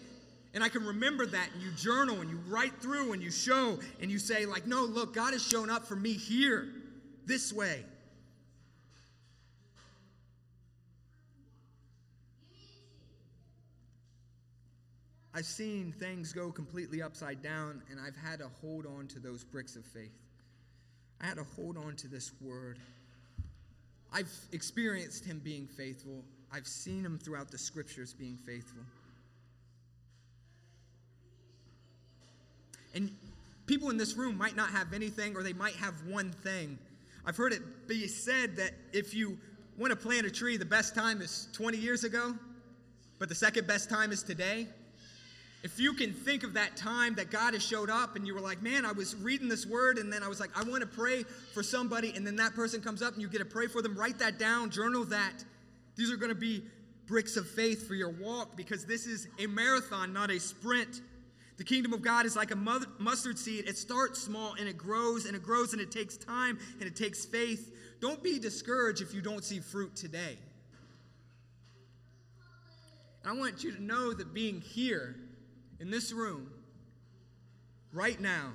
and 0.54 0.64
I 0.64 0.70
can 0.70 0.86
remember 0.86 1.26
that, 1.26 1.50
and 1.54 1.62
you 1.62 1.72
journal 1.72 2.22
and 2.22 2.30
you 2.30 2.40
write 2.48 2.74
through 2.82 3.14
and 3.14 3.22
you 3.22 3.32
show 3.32 3.80
and 4.02 4.10
you 4.10 4.20
say, 4.20 4.46
like, 4.46 4.66
no, 4.66 4.84
look, 4.84 5.14
God 5.14 5.34
has 5.34 5.46
shown 5.46 5.70
up 5.70 5.86
for 5.86 5.96
me 5.96 6.14
here, 6.14 6.68
this 7.26 7.52
way. 7.54 7.84
I've 15.34 15.46
seen 15.46 15.92
things 15.92 16.34
go 16.34 16.52
completely 16.52 17.04
upside 17.04 17.44
down, 17.44 17.84
and 17.92 18.00
I've 18.00 18.16
had 18.16 18.40
to 18.40 18.48
hold 18.60 18.88
on 18.88 19.06
to 19.10 19.20
those 19.20 19.44
bricks 19.44 19.76
of 19.76 19.86
faith. 19.86 20.18
I 21.22 21.28
had 21.28 21.38
to 21.38 21.44
hold 21.56 21.78
on 21.78 21.96
to 21.98 22.08
this 22.08 22.32
word. 22.42 22.80
I've 24.12 24.32
experienced 24.52 25.26
him 25.26 25.40
being 25.44 25.68
faithful. 25.68 26.24
I've 26.52 26.66
seen 26.66 27.06
him 27.06 27.20
throughout 27.20 27.52
the 27.52 27.58
scriptures 27.60 28.16
being 28.16 28.36
faithful. 28.36 28.82
And 32.98 33.16
people 33.68 33.92
in 33.92 33.98
this 33.98 34.16
room 34.16 34.36
might 34.38 34.56
not 34.56 34.72
have 34.72 34.92
anything, 34.92 35.36
or 35.36 35.44
they 35.44 35.54
might 35.54 35.76
have 35.76 35.94
one 36.08 36.32
thing. 36.32 36.80
I've 37.26 37.38
heard 37.38 37.54
it 37.54 37.88
be 37.88 38.08
said 38.08 38.56
that 38.56 38.72
if 38.92 39.14
you 39.14 39.38
want 39.78 39.92
to 39.92 39.96
plant 39.96 40.26
a 40.26 40.32
tree, 40.32 40.58
the 40.58 40.66
best 40.66 40.96
time 40.96 41.22
is 41.22 41.48
20 41.54 41.78
years 41.78 42.04
ago, 42.04 42.36
but 43.20 43.30
the 43.30 43.36
second 43.36 43.68
best 43.68 43.88
time 43.88 44.12
is 44.12 44.24
today. 44.24 44.68
If 45.62 45.80
you 45.80 45.94
can 45.94 46.12
think 46.12 46.44
of 46.44 46.54
that 46.56 46.76
time 46.76 47.14
that 47.16 47.30
God 47.30 47.54
has 47.54 47.64
showed 47.64 47.90
up 47.92 48.16
and 48.16 48.26
you 48.26 48.34
were 48.34 48.42
like, 48.42 48.64
man, 48.64 48.84
I 48.84 48.94
was 48.94 49.16
reading 49.16 49.48
this 49.48 49.66
word 49.68 50.00
and 50.00 50.12
then 50.12 50.24
I 50.24 50.28
was 50.28 50.40
like, 50.40 50.50
I 50.56 50.64
want 50.64 50.82
to 50.82 50.88
pray 50.88 51.24
for 51.54 51.62
somebody, 51.62 52.14
and 52.16 52.26
then 52.26 52.36
that 52.38 52.56
person 52.56 52.82
comes 52.82 53.04
up 53.04 53.14
and 53.14 53.22
you 53.22 53.30
get 53.30 53.40
to 53.40 53.46
pray 53.46 53.68
for 53.68 53.84
them, 53.84 53.96
write 53.96 54.18
that 54.20 54.40
down, 54.40 54.72
journal 54.72 55.04
that. 55.06 55.44
These 55.96 56.12
are 56.12 56.18
going 56.18 56.34
to 56.34 56.36
be 56.36 56.64
bricks 57.06 57.38
of 57.38 57.48
faith 57.48 57.88
for 57.88 57.94
your 57.94 58.10
walk 58.10 58.58
because 58.58 58.86
this 58.86 59.06
is 59.06 59.28
a 59.38 59.46
marathon, 59.46 60.14
not 60.14 60.32
a 60.32 60.40
sprint. 60.40 61.02
The 61.58 61.64
kingdom 61.64 61.92
of 61.92 62.04
God 62.04 62.28
is 62.28 62.36
like 62.36 62.52
a 62.52 62.56
mustard 62.56 63.40
seed. 63.40 63.68
It 63.68 63.78
starts 63.78 64.22
small 64.22 64.54
and 64.54 64.70
it 64.70 64.78
grows 64.78 65.26
and 65.26 65.36
it 65.36 65.42
grows 65.42 65.74
and 65.74 65.82
it 65.82 65.92
takes 65.92 66.16
time 66.16 66.60
and 66.80 66.88
it 66.88 66.96
takes 66.96 67.26
faith. 67.26 67.74
Don't 68.00 68.22
be 68.22 68.38
discouraged 68.38 69.02
if 69.02 69.14
you 69.14 69.22
don't 69.22 69.44
see 69.44 69.60
fruit 69.60 69.96
today. 69.96 70.38
And 73.24 73.32
I 73.32 73.40
want 73.40 73.64
you 73.64 73.72
to 73.72 73.82
know 73.82 74.14
that 74.14 74.36
being 74.36 74.62
here 74.62 75.16
in 75.80 75.90
this 75.90 76.14
room 76.14 76.52
right 77.92 78.22
now, 78.22 78.52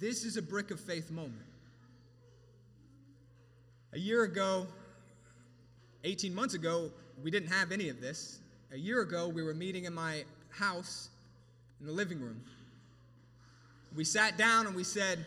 this 0.00 0.24
is 0.24 0.36
a 0.36 0.42
brick 0.42 0.72
of 0.72 0.80
faith 0.80 1.12
moment. 1.12 1.46
A 3.92 3.98
year 3.98 4.24
ago, 4.24 4.66
18 6.02 6.34
months 6.34 6.54
ago, 6.54 6.90
we 7.22 7.30
didn't 7.30 7.50
have 7.50 7.72
any 7.72 7.88
of 7.88 8.00
this. 8.00 8.40
A 8.72 8.76
year 8.76 9.02
ago, 9.02 9.28
we 9.28 9.42
were 9.42 9.54
meeting 9.54 9.84
in 9.84 9.94
my 9.94 10.24
house 10.50 11.08
in 11.80 11.86
the 11.86 11.92
living 11.92 12.20
room. 12.20 12.40
We 13.94 14.04
sat 14.04 14.38
down 14.38 14.66
and 14.66 14.76
we 14.76 14.84
said, 14.84 15.24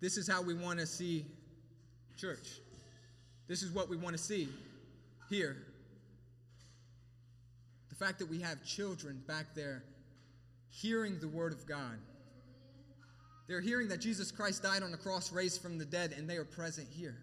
This 0.00 0.16
is 0.16 0.26
how 0.26 0.40
we 0.40 0.54
want 0.54 0.78
to 0.78 0.86
see 0.86 1.26
church. 2.16 2.60
This 3.48 3.62
is 3.62 3.70
what 3.70 3.88
we 3.88 3.96
want 3.96 4.16
to 4.16 4.22
see 4.22 4.48
here. 5.28 5.56
The 7.90 7.94
fact 7.94 8.18
that 8.20 8.30
we 8.30 8.40
have 8.40 8.64
children 8.64 9.22
back 9.26 9.54
there 9.54 9.82
hearing 10.70 11.18
the 11.18 11.28
Word 11.28 11.52
of 11.52 11.66
God. 11.66 11.98
They're 13.48 13.60
hearing 13.60 13.88
that 13.88 14.00
Jesus 14.00 14.30
Christ 14.30 14.62
died 14.62 14.82
on 14.82 14.92
the 14.92 14.96
cross, 14.96 15.32
raised 15.32 15.60
from 15.60 15.76
the 15.76 15.84
dead, 15.84 16.14
and 16.16 16.30
they 16.30 16.36
are 16.36 16.44
present 16.44 16.86
here. 16.88 17.16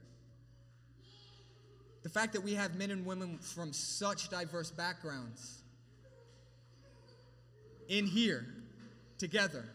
The 2.07 2.13
fact 2.13 2.31
that 2.31 2.43
we 2.45 2.53
have 2.53 2.73
men 2.77 2.89
and 2.89 3.05
women 3.05 3.37
from 3.37 3.73
such 3.73 4.29
diverse 4.29 4.71
backgrounds 4.71 5.61
in 7.89 8.05
here 8.05 8.45
together. 9.17 9.65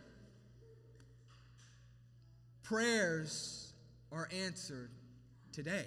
Prayers 2.63 3.75
are 4.11 4.31
answered 4.47 4.89
today, 5.53 5.85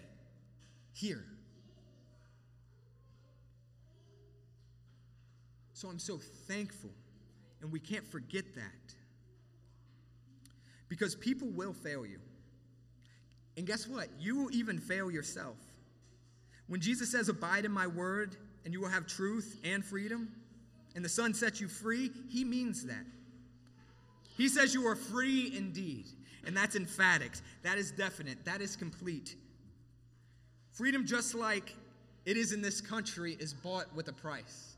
here. 0.93 1.25
So 5.73 5.88
I'm 5.88 5.97
so 5.97 6.19
thankful, 6.47 6.91
and 7.63 7.71
we 7.71 7.79
can't 7.79 8.05
forget 8.05 8.45
that. 8.53 8.93
Because 10.89 11.15
people 11.15 11.47
will 11.47 11.73
fail 11.73 12.05
you. 12.05 12.19
And 13.58 13.65
guess 13.65 13.88
what? 13.88 14.10
You 14.19 14.38
will 14.38 14.51
even 14.51 14.77
fail 14.77 15.10
yourself. 15.10 15.58
When 16.67 16.82
Jesus 16.82 17.12
says, 17.12 17.30
Abide 17.30 17.65
in 17.65 17.71
my 17.71 17.88
word, 17.88 18.36
and 18.63 18.73
you 18.73 18.82
will 18.82 18.89
have 18.89 19.08
truth 19.08 19.60
and 19.63 19.84
freedom, 19.86 20.30
and 20.95 21.04
the 21.04 21.10
Son 21.10 21.34
sets 21.34 21.62
you 21.62 21.67
free, 21.67 22.10
he 22.30 22.43
means 22.43 22.86
that. 22.86 23.06
He 24.38 24.47
says 24.47 24.73
you 24.73 24.86
are 24.88 24.95
free 24.95 25.54
indeed. 25.56 26.06
And 26.45 26.56
that's 26.56 26.75
emphatic. 26.75 27.32
That 27.63 27.78
is 27.78 27.91
definite. 27.91 28.43
That 28.45 28.62
is 28.62 28.75
complete. 28.75 29.36
Freedom, 30.73 31.06
just 31.06 31.34
like 31.34 31.75
it 32.25 32.38
is 32.38 32.51
in 32.51 32.62
this 32.62 32.82
country, 32.82 33.38
is 33.39 33.54
bought 33.54 33.93
with 33.95 34.08
a 34.10 34.13
price, 34.13 34.75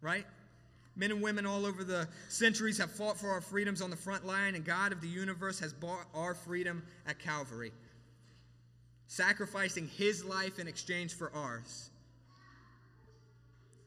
right? 0.00 0.26
Men 0.96 1.12
and 1.12 1.22
women 1.22 1.46
all 1.46 1.64
over 1.64 1.84
the 1.84 2.08
centuries 2.28 2.76
have 2.78 2.90
fought 2.90 3.16
for 3.16 3.28
our 3.28 3.40
freedoms 3.40 3.80
on 3.80 3.90
the 3.90 3.96
front 3.96 4.26
line, 4.26 4.54
and 4.54 4.64
God 4.64 4.92
of 4.92 5.00
the 5.00 5.08
universe 5.08 5.58
has 5.60 5.72
bought 5.72 6.04
our 6.14 6.34
freedom 6.34 6.82
at 7.06 7.18
Calvary, 7.18 7.72
sacrificing 9.10 9.88
his 9.88 10.24
life 10.24 10.60
in 10.60 10.68
exchange 10.68 11.14
for 11.14 11.32
ours. 11.34 11.90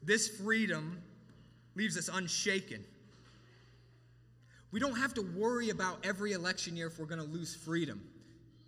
This 0.04 0.28
freedom 0.28 1.02
leaves 1.76 1.98
us 1.98 2.10
unshaken. 2.12 2.84
We 4.74 4.82
don't 4.82 4.98
have 4.98 5.14
to 5.14 5.22
worry 5.22 5.70
about 5.70 6.06
every 6.06 6.34
election 6.34 6.76
year 6.76 6.88
if 6.88 7.00
we're 7.00 7.06
going 7.06 7.22
to 7.22 7.28
lose 7.28 7.56
freedom 7.56 8.02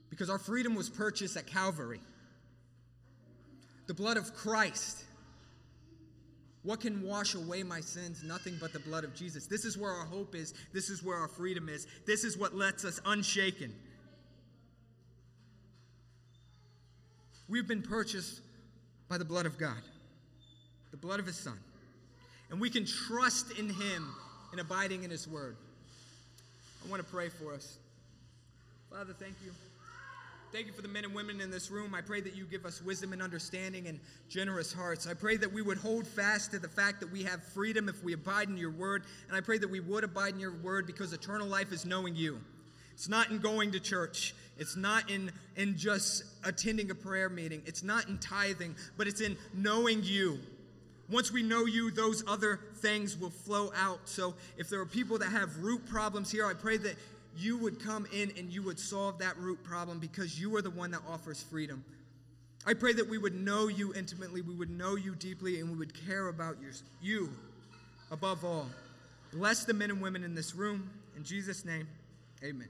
because 0.10 0.30
our 0.30 0.39
freedom 0.39 0.76
was 0.76 0.89
purchased 0.89 1.36
at 1.36 1.46
Calvary. 1.46 2.00
The 3.88 3.94
blood 3.94 4.15
of 4.15 4.34
Christ. 4.34 5.04
What 6.63 6.80
can 6.80 7.02
wash 7.02 7.36
away 7.36 7.63
my 7.63 7.82
sins? 7.82 8.24
Nothing 8.24 8.56
but 8.62 8.72
the 8.72 8.80
blood 8.80 9.04
of 9.04 9.13
Jesus. 9.13 9.46
This 9.46 9.65
is 9.65 9.78
where 9.78 9.91
our 9.91 10.06
hope 10.06 10.36
is. 10.36 10.54
This 10.72 10.89
is 10.89 11.04
where 11.04 11.18
our 11.18 11.28
freedom 11.28 11.68
is. 11.68 11.86
This 12.08 12.24
is 12.24 12.38
what 12.38 12.56
lets 12.56 12.86
us 12.86 13.02
unshaken. 13.06 13.76
We've 17.47 17.67
been 17.67 17.81
purchased 17.81 18.41
by 19.08 19.17
the 19.17 19.25
blood 19.25 19.45
of 19.45 19.58
God, 19.58 19.81
the 20.91 20.97
blood 20.97 21.19
of 21.19 21.25
His 21.25 21.38
Son 21.38 21.58
and 22.49 22.60
we 22.60 22.69
can 22.69 22.86
trust 22.86 23.58
in 23.58 23.69
Him 23.69 24.13
and 24.51 24.62
abiding 24.62 25.03
in 25.03 25.10
His 25.10 25.27
Word. 25.27 25.55
I 26.86 26.89
want 26.89 27.03
to 27.03 27.12
pray 27.12 27.29
for 27.29 27.53
us. 27.53 27.77
Father, 28.91 29.13
thank 29.13 29.34
you. 29.43 29.51
Thank 30.51 30.67
you 30.67 30.73
for 30.73 30.81
the 30.81 30.88
men 30.88 31.03
and 31.03 31.13
women 31.13 31.41
in 31.41 31.51
this 31.51 31.69
room. 31.69 31.93
I 31.93 32.01
pray 32.01 32.21
that 32.21 32.34
you 32.34 32.45
give 32.45 32.65
us 32.65 32.81
wisdom 32.81 33.12
and 33.12 33.21
understanding 33.21 33.88
and 33.88 33.99
generous 34.29 34.71
hearts. 34.71 35.05
I 35.05 35.13
pray 35.13 35.36
that 35.38 35.51
we 35.51 35.62
would 35.62 35.77
hold 35.77 36.08
fast 36.08 36.51
to 36.51 36.60
the 36.60 36.69
fact 36.69 37.01
that 37.01 37.12
we 37.12 37.23
have 37.23 37.43
freedom 37.43 37.89
if 37.89 38.01
we 38.03 38.13
abide 38.13 38.47
in 38.47 38.55
your 38.55 38.71
word. 38.71 39.03
And 39.27 39.36
I 39.36 39.41
pray 39.41 39.58
that 39.58 39.69
we 39.69 39.81
would 39.81 40.05
abide 40.05 40.36
in 40.36 40.39
your 40.39 40.53
word 40.53 40.88
because 40.88 41.12
eternal 41.12 41.47
life 41.47 41.73
is 41.73 41.84
knowing 41.84 42.15
you. 42.15 42.39
It's 42.95 43.08
not 43.08 43.29
in 43.29 43.39
going 43.39 43.71
to 43.73 43.79
church. 43.79 44.34
It's 44.58 44.75
not 44.75 45.12
in, 45.12 45.31
in 45.55 45.77
just 45.77 46.23
attending 46.43 46.89
a 46.89 46.95
prayer 46.95 47.29
meeting. 47.29 47.62
It's 47.65 47.84
not 47.84 48.08
in 48.08 48.17
tithing, 48.17 48.75
but 48.97 49.08
it's 49.08 49.21
in 49.21 49.38
knowing 49.53 50.01
you 50.03 50.39
once 51.10 51.31
we 51.31 51.43
know 51.43 51.65
you, 51.65 51.91
those 51.91 52.23
other 52.27 52.60
things 52.77 53.17
will 53.17 53.29
flow 53.29 53.71
out. 53.75 53.99
So 54.05 54.34
if 54.58 54.69
there 54.69 54.79
are 54.79 54.86
people 54.86 55.19
that 55.19 55.31
have 55.31 55.58
root 55.58 55.86
problems 55.88 56.31
here, 56.31 56.45
I 56.45 56.53
pray 56.53 56.77
that 56.77 56.95
you 57.38 57.58
would 57.58 57.84
come 57.84 58.08
in 58.12 58.31
and 58.38 58.51
you 58.51 58.63
would 58.63 58.79
solve 58.79 59.19
that 59.19 59.38
root 59.38 59.63
problem 59.63 59.99
because 59.99 60.39
you 60.39 60.55
are 60.55 60.62
the 60.62 60.71
one 60.71 60.91
that 60.91 61.01
offers 61.08 61.43
freedom. 61.43 61.84
I 62.65 62.73
pray 62.73 62.93
that 62.93 63.08
we 63.08 63.19
would 63.19 63.36
know 63.36 63.67
you 63.67 63.93
intimately, 63.93 64.41
we 64.41 64.55
would 64.55 64.71
know 64.71 64.95
you 64.95 65.13
deeply, 65.13 65.60
and 65.60 65.69
we 65.69 65.77
would 65.77 65.93
care 66.08 66.29
about 66.29 66.55
your, 66.60 66.71
you 66.99 67.29
above 68.10 68.43
all. 68.43 68.67
Bless 69.31 69.65
the 69.65 69.73
men 69.73 69.91
and 69.91 70.01
women 70.01 70.23
in 70.23 70.34
this 70.34 70.55
room. 70.55 70.89
In 71.15 71.23
Jesus' 71.23 71.63
name, 71.63 71.88
amen. 72.43 72.69